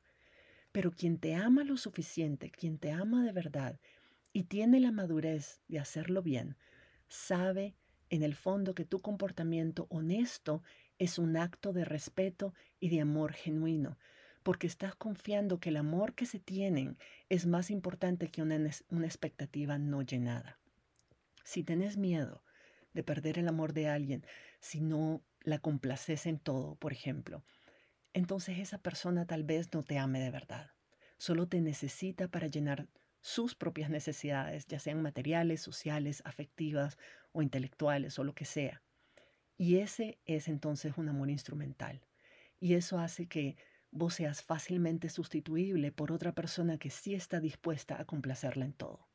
Pero 0.71 0.91
quien 0.91 1.17
te 1.19 1.35
ama 1.35 1.63
lo 1.63 1.77
suficiente, 1.77 2.49
quien 2.49 2.77
te 2.77 2.91
ama 2.91 3.23
de 3.23 3.31
verdad 3.31 3.79
y 4.33 4.43
tiene 4.43 4.79
la 4.79 4.91
madurez 4.91 5.61
de 5.67 5.79
hacerlo 5.79 6.21
bien, 6.23 6.57
sabe 7.07 7.75
en 8.09 8.23
el 8.23 8.35
fondo 8.35 8.73
que 8.73 8.85
tu 8.85 8.99
comportamiento 8.99 9.85
honesto 9.89 10.63
es 10.97 11.19
un 11.19 11.37
acto 11.37 11.71
de 11.71 11.85
respeto 11.85 12.53
y 12.79 12.89
de 12.89 13.01
amor 13.01 13.33
genuino, 13.33 13.97
porque 14.43 14.67
estás 14.67 14.95
confiando 14.95 15.59
que 15.59 15.69
el 15.69 15.77
amor 15.77 16.15
que 16.15 16.25
se 16.25 16.39
tienen 16.39 16.97
es 17.29 17.45
más 17.45 17.69
importante 17.69 18.29
que 18.29 18.41
una, 18.41 18.57
una 18.89 19.05
expectativa 19.05 19.77
no 19.77 20.01
llenada. 20.01 20.58
Si 21.49 21.63
tenés 21.63 21.97
miedo 21.97 22.43
de 22.93 23.01
perder 23.01 23.39
el 23.39 23.47
amor 23.47 23.73
de 23.73 23.87
alguien, 23.87 24.23
si 24.59 24.81
no 24.81 25.23
la 25.41 25.57
complaces 25.57 26.27
en 26.27 26.37
todo, 26.37 26.75
por 26.75 26.93
ejemplo, 26.93 27.43
entonces 28.13 28.59
esa 28.59 28.77
persona 28.77 29.25
tal 29.25 29.43
vez 29.43 29.73
no 29.73 29.81
te 29.81 29.97
ame 29.97 30.19
de 30.19 30.29
verdad. 30.29 30.69
Solo 31.17 31.47
te 31.47 31.59
necesita 31.59 32.27
para 32.27 32.45
llenar 32.45 32.87
sus 33.21 33.55
propias 33.55 33.89
necesidades, 33.89 34.67
ya 34.67 34.77
sean 34.77 35.01
materiales, 35.01 35.59
sociales, 35.59 36.21
afectivas 36.23 36.99
o 37.31 37.41
intelectuales 37.41 38.19
o 38.19 38.23
lo 38.23 38.35
que 38.35 38.45
sea. 38.45 38.83
Y 39.57 39.77
ese 39.77 40.19
es 40.25 40.49
entonces 40.49 40.99
un 40.99 41.09
amor 41.09 41.31
instrumental. 41.31 42.05
Y 42.59 42.75
eso 42.75 42.99
hace 42.99 43.25
que 43.25 43.57
vos 43.89 44.13
seas 44.13 44.43
fácilmente 44.43 45.09
sustituible 45.09 45.91
por 45.91 46.11
otra 46.11 46.35
persona 46.35 46.77
que 46.77 46.91
sí 46.91 47.15
está 47.15 47.39
dispuesta 47.39 47.99
a 47.99 48.05
complacerla 48.05 48.65
en 48.65 48.73
todo. 48.73 49.08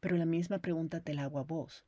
Pero 0.00 0.16
la 0.16 0.26
misma 0.26 0.60
pregunta 0.60 1.00
te 1.00 1.14
la 1.14 1.24
hago 1.24 1.38
a 1.38 1.44
vos. 1.44 1.84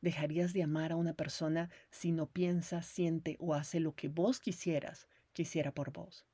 ¿Dejarías 0.00 0.52
de 0.52 0.64
amar 0.64 0.92
a 0.92 0.96
una 0.96 1.14
persona 1.14 1.70
si 1.90 2.10
no 2.10 2.26
piensa, 2.26 2.82
siente 2.82 3.36
o 3.38 3.54
hace 3.54 3.78
lo 3.78 3.94
que 3.94 4.08
vos 4.08 4.40
quisieras 4.40 5.08
que 5.32 5.42
hiciera 5.42 5.72
por 5.72 5.92
vos? 5.92 6.26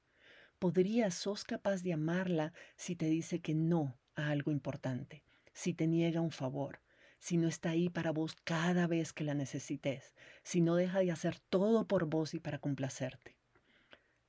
¿Podrías, 0.59 1.15
sos 1.15 1.45
capaz 1.45 1.83
de 1.83 1.93
amarla 1.93 2.53
si 2.77 2.97
te 2.97 3.07
dice 3.07 3.41
que 3.41 3.55
no 3.55 3.99
a 4.17 4.31
algo 4.31 4.51
importante, 4.51 5.23
si 5.53 5.75
te 5.75 5.87
niega 5.87 6.21
un 6.21 6.31
favor, 6.31 6.81
si 7.21 7.37
no 7.37 7.47
está 7.47 7.71
ahí 7.71 7.91
para 7.91 8.11
vos 8.11 8.35
cada 8.43 8.87
vez 8.87 9.13
que 9.13 9.23
la 9.23 9.35
necesites, 9.35 10.15
si 10.43 10.61
no 10.61 10.75
deja 10.75 11.01
de 11.01 11.13
hacer 11.13 11.39
todo 11.39 11.87
por 11.87 12.07
vos 12.07 12.35
y 12.35 12.41
para 12.41 12.59
complacerte? 12.59 13.37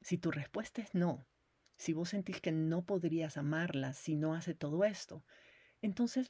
Si 0.01 0.17
tu 0.17 0.31
respuesta 0.31 0.81
es 0.81 0.93
no, 0.93 1.25
si 1.77 1.93
vos 1.93 2.09
sentís 2.09 2.41
que 2.41 2.51
no 2.51 2.85
podrías 2.85 3.38
amarla 3.38 3.93
si 3.93 4.15
no 4.15 4.35
hace 4.35 4.53
todo 4.53 4.83
esto, 4.83 5.23
entonces 5.81 6.29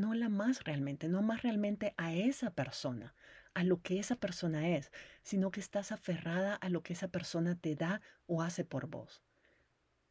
no 0.00 0.14
la 0.14 0.28
más 0.28 0.64
realmente, 0.64 1.08
no 1.08 1.22
más 1.22 1.42
realmente 1.42 1.94
a 1.96 2.14
esa 2.14 2.54
persona, 2.54 3.14
a 3.54 3.64
lo 3.64 3.82
que 3.82 3.98
esa 3.98 4.16
persona 4.16 4.68
es, 4.68 4.92
sino 5.22 5.50
que 5.50 5.60
estás 5.60 5.92
aferrada 5.92 6.54
a 6.54 6.68
lo 6.68 6.82
que 6.82 6.92
esa 6.92 7.08
persona 7.08 7.56
te 7.56 7.74
da 7.74 8.00
o 8.26 8.42
hace 8.42 8.64
por 8.64 8.86
vos. 8.86 9.22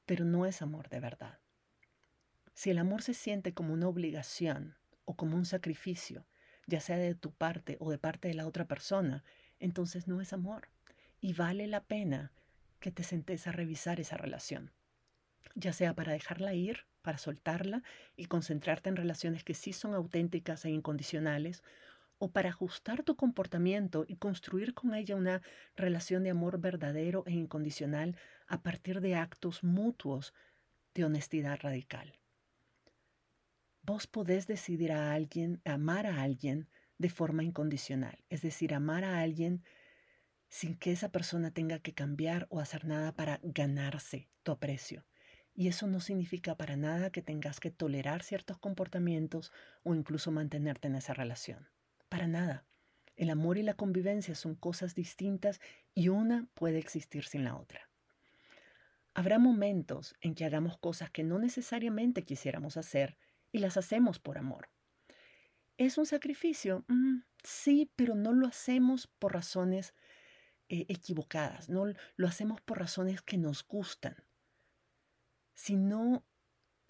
Pero 0.06 0.26
no 0.26 0.45
es 0.45 0.62
amor 0.62 0.89
de 0.89 1.00
verdad. 1.00 1.39
Si 2.54 2.71
el 2.71 2.78
amor 2.78 3.04
se 3.04 3.13
siente 3.13 3.54
como 3.54 3.73
una 3.73 3.88
obligación 3.88 4.76
o 5.06 5.15
como 5.15 5.38
un 5.38 5.45
sacrificio, 5.45 6.26
ya 6.65 6.82
sea 6.82 6.97
de 6.97 7.15
tu 7.15 7.32
parte 7.32 7.78
o 7.80 7.91
de 7.91 7.97
parte 7.97 8.28
de 8.28 8.34
la 8.34 8.47
otra 8.47 8.65
persona, 8.65 9.23
entonces 9.60 10.08
no 10.08 10.21
es 10.21 10.34
amor. 10.34 10.69
Y 11.21 11.34
vale 11.34 11.67
la 11.67 11.84
pena 11.84 12.32
que 12.80 12.91
te 12.91 13.04
sentes 13.04 13.47
a 13.47 13.52
revisar 13.52 14.00
esa 14.00 14.17
relación, 14.17 14.71
ya 15.56 15.73
sea 15.73 15.95
para 15.95 16.13
dejarla 16.13 16.54
ir, 16.54 16.86
para 17.08 17.20
soltarla 17.20 17.84
y 18.17 18.26
concentrarte 18.26 18.89
en 18.89 18.98
relaciones 18.98 19.46
que 19.46 19.54
sí 19.54 19.72
son 19.72 19.93
auténticas 19.93 20.65
e 20.65 20.72
incondicionales, 20.72 21.63
o 22.17 22.34
para 22.34 22.50
ajustar 22.50 23.02
tu 23.04 23.15
comportamiento 23.15 24.04
y 24.06 24.17
construir 24.17 24.74
con 24.74 24.93
ella 24.93 25.15
una 25.15 25.41
relación 25.78 26.24
de 26.24 26.32
amor 26.32 26.60
verdadero 26.60 27.24
e 27.26 27.32
incondicional 27.32 28.17
a 28.46 28.62
partir 28.62 29.00
de 29.00 29.15
actos 29.15 29.63
mutuos 29.63 30.34
de 30.93 31.06
honestidad 31.06 31.58
radical. 31.62 32.20
Vos 33.84 34.06
podés 34.06 34.46
decidir 34.46 34.91
a 34.91 35.13
alguien, 35.13 35.62
amar 35.63 36.08
a 36.08 36.22
alguien 36.22 36.67
de 36.98 37.10
forma 37.10 37.46
incondicional, 37.46 38.22
es 38.28 38.41
decir, 38.41 38.74
amar 38.74 39.06
a 39.06 39.22
alguien 39.22 39.63
sin 40.50 40.76
que 40.76 40.91
esa 40.91 41.10
persona 41.10 41.52
tenga 41.52 41.80
que 41.80 41.93
cambiar 41.93 42.48
o 42.50 42.60
hacer 42.60 42.84
nada 42.84 43.15
para 43.15 43.39
ganarse 43.43 44.28
tu 44.43 44.52
aprecio. 44.52 45.06
Y 45.60 45.70
eso 45.70 45.88
no 45.88 46.00
significa 46.00 46.56
para 46.56 46.76
nada 46.76 47.10
que 47.10 47.24
tengas 47.24 47.60
que 47.60 47.72
tolerar 47.72 48.22
ciertos 48.22 48.60
comportamientos 48.60 49.52
o 49.82 49.96
incluso 49.96 50.32
mantenerte 50.32 50.88
en 50.88 50.96
esa 50.96 51.15
relación. 51.15 51.67
Para 52.10 52.28
nada. 52.28 52.63
El 53.15 53.32
amor 53.32 53.58
y 53.58 53.63
la 53.63 53.74
convivencia 53.74 54.36
son 54.36 54.54
cosas 54.54 54.93
distintas 54.93 55.60
y 55.96 56.10
una 56.10 56.48
puede 56.54 56.78
existir 56.78 57.26
sin 57.26 57.43
la 57.43 57.56
otra. 57.56 57.89
Habrá 59.15 59.39
momentos 59.39 60.15
en 60.22 60.36
que 60.36 60.46
hagamos 60.46 60.78
cosas 60.78 61.10
que 61.10 61.24
no 61.24 61.39
necesariamente 61.39 62.24
quisiéramos 62.24 62.78
hacer 62.78 63.17
y 63.52 63.58
las 63.58 63.78
hacemos 63.78 64.20
por 64.20 64.38
amor. 64.38 64.70
¿Es 65.80 65.98
un 65.98 66.06
sacrificio? 66.06 66.86
Mm, 66.88 67.22
sí, 67.43 67.91
pero 67.96 68.13
no 68.13 68.32
lo 68.32 68.46
hacemos 68.46 69.08
por 69.08 69.34
razones 69.34 69.96
eh, 70.70 70.86
equivocadas, 70.88 71.67
no 71.67 71.86
lo 72.15 72.28
hacemos 72.28 72.62
por 72.62 72.78
razones 72.78 73.24
que 73.24 73.39
nos 73.39 73.67
gustan, 73.67 74.17
sino 75.58 76.24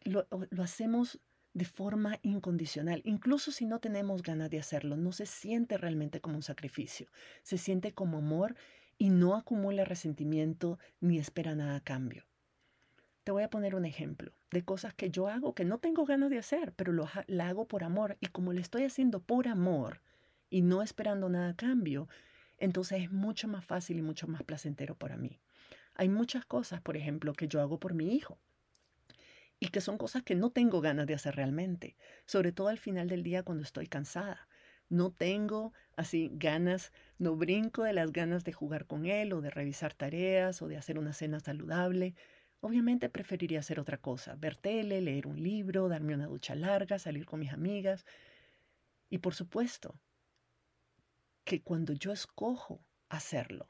lo, 0.03 0.27
lo 0.29 0.61
hacemos 0.61 1.21
de 1.53 1.63
forma 1.63 2.19
incondicional, 2.21 3.01
incluso 3.05 3.51
si 3.53 3.65
no 3.65 3.79
tenemos 3.79 4.21
ganas 4.21 4.49
de 4.49 4.59
hacerlo, 4.59 4.97
no 4.97 5.13
se 5.13 5.25
siente 5.25 5.77
realmente 5.77 6.19
como 6.19 6.35
un 6.35 6.43
sacrificio, 6.43 7.07
se 7.43 7.57
siente 7.57 7.93
como 7.93 8.17
amor 8.17 8.55
y 8.97 9.09
no 9.09 9.35
acumula 9.35 9.85
resentimiento 9.85 10.79
ni 10.99 11.17
espera 11.17 11.55
nada 11.55 11.77
a 11.77 11.81
cambio. 11.81 12.25
Te 13.23 13.31
voy 13.31 13.43
a 13.43 13.49
poner 13.49 13.73
un 13.73 13.85
ejemplo 13.85 14.33
de 14.51 14.65
cosas 14.65 14.93
que 14.93 15.09
yo 15.11 15.29
hago 15.29 15.55
que 15.55 15.63
no 15.63 15.77
tengo 15.77 16.05
ganas 16.05 16.29
de 16.29 16.37
hacer, 16.37 16.73
pero 16.73 16.91
lo 16.91 17.07
la 17.27 17.47
hago 17.47 17.69
por 17.69 17.85
amor 17.85 18.17
y 18.19 18.27
como 18.27 18.51
le 18.51 18.59
estoy 18.59 18.83
haciendo 18.83 19.21
por 19.21 19.47
amor 19.47 20.01
y 20.49 20.61
no 20.61 20.83
esperando 20.83 21.29
nada 21.29 21.49
a 21.51 21.55
cambio, 21.55 22.09
entonces 22.57 23.03
es 23.03 23.11
mucho 23.13 23.47
más 23.47 23.63
fácil 23.63 23.97
y 23.97 24.01
mucho 24.01 24.27
más 24.27 24.43
placentero 24.43 24.95
para 24.95 25.15
mí. 25.15 25.39
Hay 25.95 26.09
muchas 26.09 26.45
cosas, 26.45 26.81
por 26.81 26.97
ejemplo, 26.97 27.33
que 27.33 27.47
yo 27.47 27.61
hago 27.61 27.79
por 27.79 27.93
mi 27.93 28.13
hijo 28.13 28.37
y 29.59 29.69
que 29.69 29.81
son 29.81 29.97
cosas 29.97 30.23
que 30.23 30.35
no 30.35 30.51
tengo 30.51 30.81
ganas 30.81 31.07
de 31.07 31.15
hacer 31.15 31.35
realmente, 31.35 31.95
sobre 32.25 32.51
todo 32.51 32.67
al 32.67 32.77
final 32.77 33.07
del 33.07 33.23
día 33.23 33.43
cuando 33.43 33.63
estoy 33.63 33.87
cansada. 33.87 34.47
No 34.89 35.11
tengo 35.11 35.73
así 35.95 36.29
ganas, 36.33 36.93
no 37.17 37.35
brinco 37.35 37.83
de 37.83 37.93
las 37.93 38.11
ganas 38.11 38.43
de 38.43 38.53
jugar 38.53 38.85
con 38.85 39.05
él 39.05 39.33
o 39.33 39.41
de 39.41 39.49
revisar 39.49 39.93
tareas 39.93 40.61
o 40.61 40.67
de 40.67 40.77
hacer 40.77 40.97
una 40.97 41.13
cena 41.13 41.39
saludable. 41.39 42.15
Obviamente 42.61 43.09
preferiría 43.09 43.59
hacer 43.59 43.79
otra 43.79 43.97
cosa, 43.97 44.35
ver 44.35 44.55
tele, 44.55 45.01
leer 45.01 45.27
un 45.27 45.41
libro, 45.41 45.89
darme 45.89 46.13
una 46.13 46.27
ducha 46.27 46.55
larga, 46.55 46.99
salir 46.99 47.25
con 47.25 47.39
mis 47.39 47.51
amigas. 47.51 48.05
Y 49.09 49.17
por 49.19 49.33
supuesto, 49.33 49.99
que 51.43 51.61
cuando 51.61 51.93
yo 51.93 52.11
escojo 52.11 52.85
hacerlo, 53.09 53.67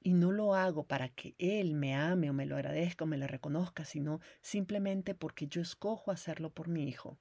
y 0.00 0.14
no 0.14 0.32
lo 0.32 0.54
hago 0.54 0.86
para 0.86 1.08
que 1.08 1.34
Él 1.38 1.74
me 1.74 1.94
ame 1.94 2.30
o 2.30 2.32
me 2.32 2.46
lo 2.46 2.56
agradezca 2.56 3.04
o 3.04 3.06
me 3.08 3.18
lo 3.18 3.26
reconozca, 3.26 3.84
sino 3.84 4.20
simplemente 4.40 5.14
porque 5.14 5.48
yo 5.48 5.60
escojo 5.60 6.10
hacerlo 6.10 6.50
por 6.50 6.68
mi 6.68 6.88
hijo. 6.88 7.18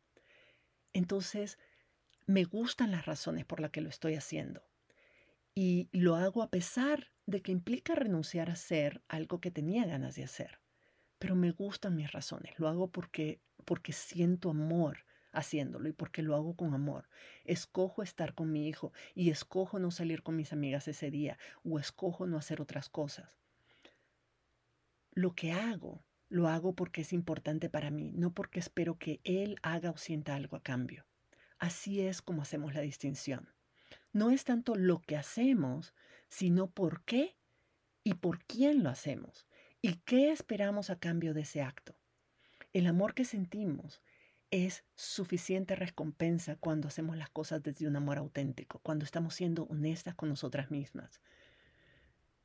Entonces, 0.94 1.58
me 2.26 2.44
gustan 2.44 2.92
las 2.92 3.06
razones 3.06 3.46
por 3.46 3.60
las 3.60 3.72
que 3.72 3.82
lo 3.82 3.90
estoy 3.90 4.16
haciendo. 4.16 4.62
Y 5.56 5.90
lo 5.92 6.16
hago 6.16 6.44
a 6.44 6.50
pesar 6.50 7.12
de 7.26 7.42
que 7.42 7.52
implica 7.52 7.96
renunciar 7.96 8.50
a 8.50 8.54
hacer 8.54 9.02
algo 9.08 9.40
que 9.42 9.50
tenía 9.50 9.86
ganas 9.86 10.16
de 10.16 10.24
hacer. 10.24 10.60
Pero 11.18 11.36
me 11.36 11.52
gustan 11.52 11.96
mis 11.96 12.12
razones. 12.12 12.60
Lo 12.60 12.68
hago 12.68 12.92
porque, 12.92 13.42
porque 13.66 13.92
siento 13.92 14.52
amor 14.52 15.07
haciéndolo 15.32 15.90
y 15.90 15.94
porque 15.94 16.22
lo 16.22 16.36
hago 16.36 16.56
con 16.56 16.74
amor. 16.74 17.10
Escojo 17.44 18.04
estar 18.04 18.34
con 18.34 18.52
mi 18.52 18.68
hijo 18.68 18.94
y 19.16 19.30
escojo 19.30 19.80
no 19.80 19.92
salir 19.92 20.24
con 20.24 20.36
mis 20.36 20.54
amigas 20.54 20.88
ese 20.88 21.12
día 21.12 21.38
o 21.64 21.80
escojo 21.80 22.26
no 22.26 22.38
hacer 22.38 22.62
otras 22.62 22.90
cosas. 22.90 23.40
Lo 25.12 25.34
que 25.34 25.52
hago, 25.52 26.04
lo 26.30 26.48
hago 26.48 26.76
porque 26.76 27.02
es 27.02 27.14
importante 27.14 27.70
para 27.70 27.90
mí, 27.90 28.12
no 28.14 28.34
porque 28.34 28.60
espero 28.60 28.98
que 28.98 29.20
él 29.24 29.58
haga 29.64 29.92
o 29.92 29.98
sienta 29.98 30.36
algo 30.36 30.58
a 30.58 30.64
cambio. 30.64 31.06
Así 31.58 32.02
es 32.02 32.22
como 32.22 32.44
hacemos 32.44 32.74
la 32.74 32.82
distinción. 32.82 33.50
No 34.14 34.30
es 34.30 34.44
tanto 34.44 34.76
lo 34.76 35.02
que 35.02 35.18
hacemos, 35.18 35.94
sino 36.30 36.70
por 36.70 37.04
qué 37.04 37.36
y 38.04 38.16
por 38.16 38.44
quién 38.46 38.84
lo 38.84 38.90
hacemos 38.90 39.48
y 39.82 39.96
qué 40.06 40.32
esperamos 40.32 40.90
a 40.90 41.00
cambio 41.00 41.34
de 41.34 41.42
ese 41.42 41.62
acto. 41.62 41.98
El 42.74 42.88
amor 42.88 43.14
que 43.14 43.26
sentimos 43.26 44.02
es 44.52 44.86
suficiente 44.96 45.76
recompensa 45.76 46.56
cuando 46.56 46.88
hacemos 46.88 47.18
las 47.18 47.30
cosas 47.30 47.62
desde 47.64 47.88
un 47.88 47.96
amor 47.96 48.18
auténtico, 48.18 48.80
cuando 48.80 49.04
estamos 49.04 49.36
siendo 49.36 49.64
honestas 49.64 50.16
con 50.16 50.30
nosotras 50.30 50.72
mismas. 50.72 51.22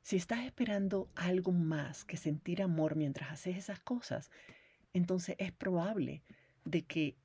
Si 0.01 0.17
estás 0.17 0.45
esperando 0.45 1.09
algo 1.15 1.53
más 1.53 2.03
que 2.03 2.17
sentir 2.17 2.61
amor 2.61 2.95
mientras 2.95 3.31
haces 3.31 3.57
esas 3.57 3.79
cosas, 3.79 4.31
entonces 4.93 5.37
es 5.39 5.53
probable 5.53 6.23
de 6.65 6.83
que 6.85 7.15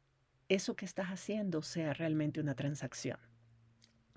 eso 0.49 0.77
que 0.77 0.85
estás 0.85 1.09
haciendo 1.09 1.62
sea 1.62 1.93
realmente 1.93 2.41
una 2.41 2.55
transacción. 2.55 3.19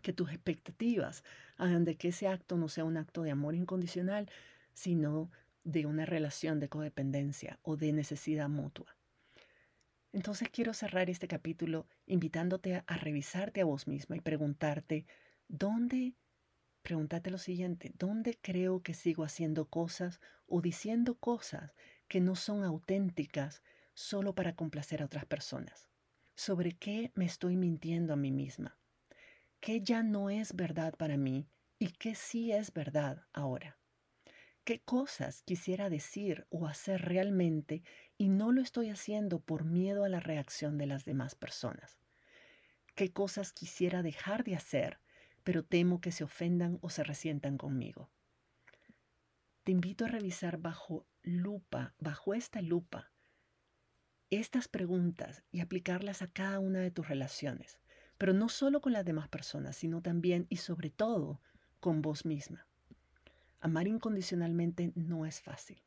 Que 0.04 0.14
tus 0.14 0.30
expectativas 0.30 1.24
hagan 1.58 1.86
de 1.86 1.96
que 1.96 2.10
ese 2.10 2.28
acto 2.28 2.56
no 2.58 2.70
sea 2.70 2.86
un 2.86 2.98
acto 2.98 3.24
de 3.24 3.32
amor 3.32 3.56
incondicional, 3.56 4.30
sino 4.74 5.32
de 5.64 5.88
una 5.88 6.06
relación 6.06 6.60
de 6.60 6.70
codependencia 6.70 7.60
o 7.64 7.78
de 7.78 7.94
necesidad 7.94 8.48
mutua. 8.48 8.96
Entonces 10.14 10.50
quiero 10.50 10.74
cerrar 10.74 11.10
este 11.10 11.28
capítulo 11.28 11.88
invitándote 12.06 12.84
a, 12.86 12.98
revisarte 12.98 13.62
a 13.62 13.66
vos 13.66 13.88
misma 13.88 14.18
y 14.18 14.22
preguntarte, 14.22 15.06
¿dónde, 15.48 16.16
pregúntate 16.82 17.32
lo 17.32 17.38
siguiente, 17.38 17.92
¿dónde 17.98 18.38
creo 18.42 18.82
que 18.82 18.94
sigo 18.94 19.24
haciendo 19.24 19.70
cosas 19.70 20.20
o 20.48 20.62
diciendo 20.62 21.16
cosas 21.16 21.76
que 22.10 22.20
no 22.20 22.36
son 22.36 22.66
auténticas 22.66 23.64
solo 23.94 24.36
para 24.36 24.56
complacer 24.56 25.02
a 25.02 25.06
otras 25.06 25.26
personas? 25.26 25.90
¿Sobre 26.36 26.74
qué 26.74 27.12
me 27.16 27.26
estoy 27.26 27.56
mintiendo 27.56 28.14
a 28.14 28.18
mí 28.18 28.32
misma? 28.32 28.78
¿Qué 29.62 29.82
ya 29.82 30.04
no 30.04 30.30
es 30.30 30.56
verdad 30.56 30.94
para 30.96 31.18
mí 31.18 31.48
y 31.80 31.92
qué 31.94 32.16
sí 32.16 32.52
es 32.52 32.74
verdad 32.74 33.28
ahora? 33.32 33.81
Qué 34.64 34.82
cosas 34.82 35.42
quisiera 35.44 35.90
decir 35.90 36.46
o 36.50 36.68
hacer 36.68 37.02
realmente 37.02 37.84
y 38.18 38.30
no 38.30 38.52
lo 38.52 38.62
estoy 38.62 38.90
haciendo 38.90 39.40
por 39.40 39.66
miedo 39.66 40.04
a 40.04 40.10
la 40.10 40.20
reacción 40.20 40.78
de 40.78 40.86
las 40.86 41.06
demás 41.06 41.36
personas. 41.36 42.00
Qué 42.96 43.12
cosas 43.12 43.54
quisiera 43.54 44.04
dejar 44.04 44.44
de 44.44 44.56
hacer, 44.56 45.00
pero 45.44 45.64
temo 45.64 46.02
que 46.02 46.12
se 46.12 46.24
ofendan 46.24 46.78
o 46.82 46.90
se 46.90 47.04
resientan 47.04 47.58
conmigo. 47.58 48.12
Te 49.64 49.72
invito 49.72 50.06
a 50.06 50.10
revisar 50.10 50.58
bajo 50.58 51.08
lupa, 51.22 51.96
bajo 52.00 52.34
esta 52.34 52.62
lupa, 52.62 53.12
estas 54.30 54.68
preguntas 54.68 55.44
y 55.52 55.60
aplicarlas 55.60 56.22
a 56.22 56.28
cada 56.28 56.60
una 56.60 56.80
de 56.80 56.92
tus 56.92 57.08
relaciones, 57.08 57.80
pero 58.18 58.34
no 58.34 58.50
solo 58.50 58.82
con 58.82 58.94
las 58.94 59.06
demás 59.06 59.28
personas, 59.28 59.76
sino 59.76 60.02
también 60.02 60.48
y 60.50 60.58
sobre 60.58 60.90
todo 60.90 61.42
con 61.80 62.02
vos 62.02 62.26
misma. 62.26 62.68
Amar 63.62 63.88
incondicionalmente 63.88 64.92
no 64.96 65.26
es 65.26 65.40
fácil. 65.40 65.82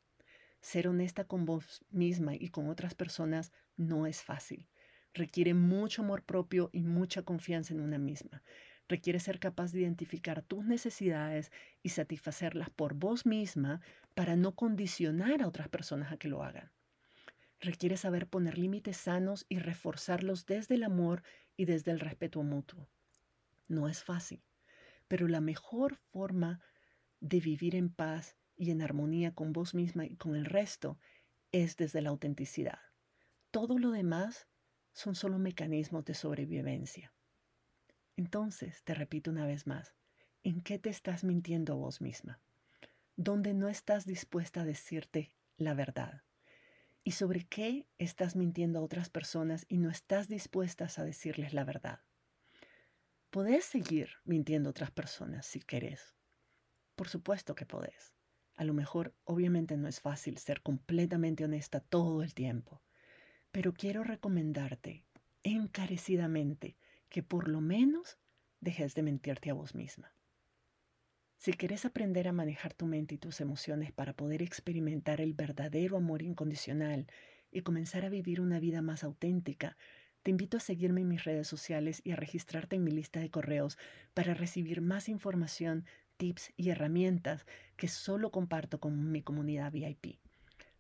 Ser 0.61 0.89
honesta 0.89 1.25
con 1.25 1.45
vos 1.45 1.85
misma 1.91 2.35
y 2.37 2.49
con 2.49 2.69
otras 2.69 2.95
personas 2.95 3.53
no 3.77 4.07
es 4.07 4.23
fácil. 4.23 4.69
Requiere 5.13 5.55
mucho 5.55 6.03
amor 6.03 6.23
propio 6.23 6.71
y 6.73 6.83
mucha 6.83 7.23
confianza 7.23 7.75
en 7.75 7.81
una 7.81 7.99
misma. 7.99 8.43
Requiere 8.89 9.19
ser 9.19 9.41
capaz 9.41 9.73
de 9.73 9.81
identificar 9.81 10.43
tus 10.43 10.65
necesidades 10.65 11.51
y 11.83 11.89
satisfacerlas 11.91 12.71
por 12.71 12.95
vos 12.95 13.27
misma 13.27 13.81
para 14.15 14.37
no 14.37 14.55
condicionar 14.55 15.43
a 15.43 15.49
otras 15.49 15.69
personas 15.69 16.13
a 16.13 16.17
que 16.17 16.29
lo 16.29 16.45
hagan. 16.45 16.71
Requiere 17.61 17.97
saber 17.97 18.29
poner 18.29 18.57
límites 18.57 18.99
sanos 18.99 19.47
y 19.49 19.59
reforzarlos 19.59 20.47
desde 20.47 20.77
el 20.77 20.85
amor 20.85 21.23
y 21.57 21.65
desde 21.65 21.91
el 21.91 21.99
respeto 22.01 22.43
mutuo. 22.43 22.89
No 23.67 23.89
es 23.89 24.05
fácil, 24.05 24.45
pero 25.09 25.29
la 25.29 25.41
mejor 25.41 25.97
forma 26.13 26.61
de 27.25 27.41
vivir 27.41 27.75
en 27.75 27.89
paz 27.89 28.37
y 28.55 28.71
en 28.71 28.83
armonía 28.83 29.35
con 29.35 29.55
vos 29.55 29.75
misma 29.75 30.05
y 30.05 30.15
con 30.17 30.37
el 30.37 30.45
resto 30.45 30.99
es 31.53 31.79
desde 31.79 32.03
la 32.03 32.11
autenticidad. 32.11 32.81
Todo 33.51 33.79
lo 33.79 33.93
demás 33.93 34.47
son 34.93 35.15
solo 35.15 35.39
mecanismos 35.39 36.05
de 36.05 36.13
sobrevivencia. 36.13 37.15
Entonces, 38.17 38.85
te 38.85 38.93
repito 38.93 39.31
una 39.31 39.47
vez 39.47 39.67
más, 39.67 39.95
¿en 40.43 40.61
qué 40.61 40.79
te 40.79 40.91
estás 40.91 41.25
mintiendo 41.25 41.79
vos 41.79 42.03
misma? 42.03 42.43
¿Dónde 43.17 43.55
no 43.55 43.71
estás 43.71 44.05
dispuesta 44.05 44.61
a 44.61 44.65
decirte 44.67 45.35
la 45.57 45.73
verdad? 45.73 46.25
¿Y 47.05 47.13
sobre 47.13 47.47
qué 47.47 47.89
estás 47.97 48.37
mintiendo 48.37 48.81
a 48.81 48.83
otras 48.83 49.09
personas 49.09 49.65
y 49.71 49.79
no 49.79 49.89
estás 49.89 50.29
dispuesta 50.29 50.89
a 50.95 51.05
decirles 51.05 51.55
la 51.55 51.65
verdad? 51.65 52.01
Podés 53.31 53.65
seguir 53.65 54.11
mintiendo 54.25 54.69
a 54.69 54.73
otras 54.73 54.91
personas 54.91 55.47
si 55.47 55.61
querés, 55.61 56.15
por 56.95 57.09
supuesto 57.09 57.55
que 57.55 57.67
podés. 57.67 58.15
A 58.57 58.65
lo 58.65 58.75
mejor, 58.75 59.15
obviamente 59.25 59.77
no 59.77 59.89
es 59.89 60.01
fácil 60.01 60.39
ser 60.39 60.63
completamente 60.63 61.45
honesta 61.45 61.81
todo 61.81 62.23
el 62.23 62.35
tiempo, 62.35 62.83
pero 63.51 63.75
quiero 63.75 64.05
recomendarte 64.05 65.05
encarecidamente 65.43 66.77
que 67.09 67.23
por 67.23 67.49
lo 67.49 67.61
menos 67.61 68.19
dejes 68.61 68.95
de 68.95 69.03
mentirte 69.03 69.51
a 69.51 69.55
vos 69.55 69.75
misma. 69.75 70.15
Si 71.37 71.53
quieres 71.53 71.85
aprender 71.85 72.27
a 72.27 72.33
manejar 72.33 72.73
tu 72.73 72.87
mente 72.87 73.17
y 73.17 73.19
tus 73.19 73.41
emociones 73.41 73.93
para 73.93 74.15
poder 74.15 74.41
experimentar 74.41 75.21
el 75.21 75.35
verdadero 75.35 75.97
amor 75.97 76.23
incondicional 76.23 77.07
y 77.51 77.61
comenzar 77.61 78.05
a 78.05 78.09
vivir 78.09 78.41
una 78.41 78.59
vida 78.61 78.81
más 78.81 79.05
auténtica, 79.05 79.77
te 80.23 80.31
invito 80.31 80.57
a 80.57 80.61
seguirme 80.61 81.03
en 81.03 81.09
mis 81.09 81.25
redes 81.25 81.47
sociales 81.47 82.01
y 82.03 82.13
a 82.13 82.17
registrarte 82.17 82.77
en 82.77 82.85
mi 82.85 82.91
lista 82.91 83.21
de 83.21 83.31
correos 83.31 83.77
para 84.15 84.33
recibir 84.33 84.81
más 84.81 85.11
información 85.11 85.85
tips 86.25 86.55
y 86.57 86.71
herramientas 86.71 87.45
que 87.77 87.87
solo 87.87 88.31
comparto 88.31 88.81
con 88.81 89.13
mi 89.13 89.21
comunidad 89.21 89.71
VIP. 89.71 90.19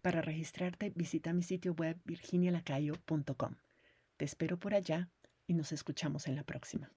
Para 0.00 0.22
registrarte, 0.22 0.90
visita 0.94 1.34
mi 1.34 1.42
sitio 1.42 1.74
web 1.74 1.98
virginialacayo.com. 2.06 3.54
Te 4.16 4.24
espero 4.24 4.58
por 4.58 4.72
allá 4.74 5.10
y 5.46 5.52
nos 5.52 5.72
escuchamos 5.72 6.28
en 6.28 6.36
la 6.36 6.44
próxima. 6.44 6.90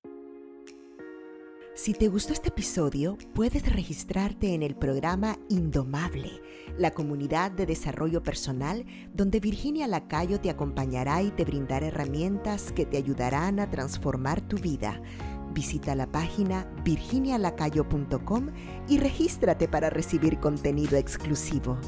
Si 1.76 1.94
te 1.94 2.08
gustó 2.08 2.34
este 2.34 2.48
episodio, 2.48 3.18
puedes 3.36 3.70
registrarte 3.72 4.54
en 4.54 4.64
el 4.64 4.76
programa 4.76 5.38
Indomable, 5.50 6.42
la 6.78 6.92
comunidad 6.92 7.52
de 7.52 7.66
desarrollo 7.66 8.24
personal 8.24 8.86
donde 9.14 9.42
Virginia 9.42 9.88
Lacayo 9.88 10.40
te 10.40 10.50
acompañará 10.50 11.22
y 11.22 11.32
te 11.32 11.44
brindará 11.44 11.88
herramientas 11.88 12.72
que 12.72 12.86
te 12.86 12.98
ayudarán 12.98 13.60
a 13.60 13.70
transformar 13.70 14.42
tu 14.42 14.58
vida 14.58 15.02
Visita 15.58 15.96
la 15.96 16.06
página 16.06 16.68
virginialacayo.com 16.84 18.50
y 18.88 19.00
regístrate 19.00 19.68
para 19.68 19.90
recibir 19.90 20.40
contenido 20.40 20.98
exclusivo. 20.98 21.80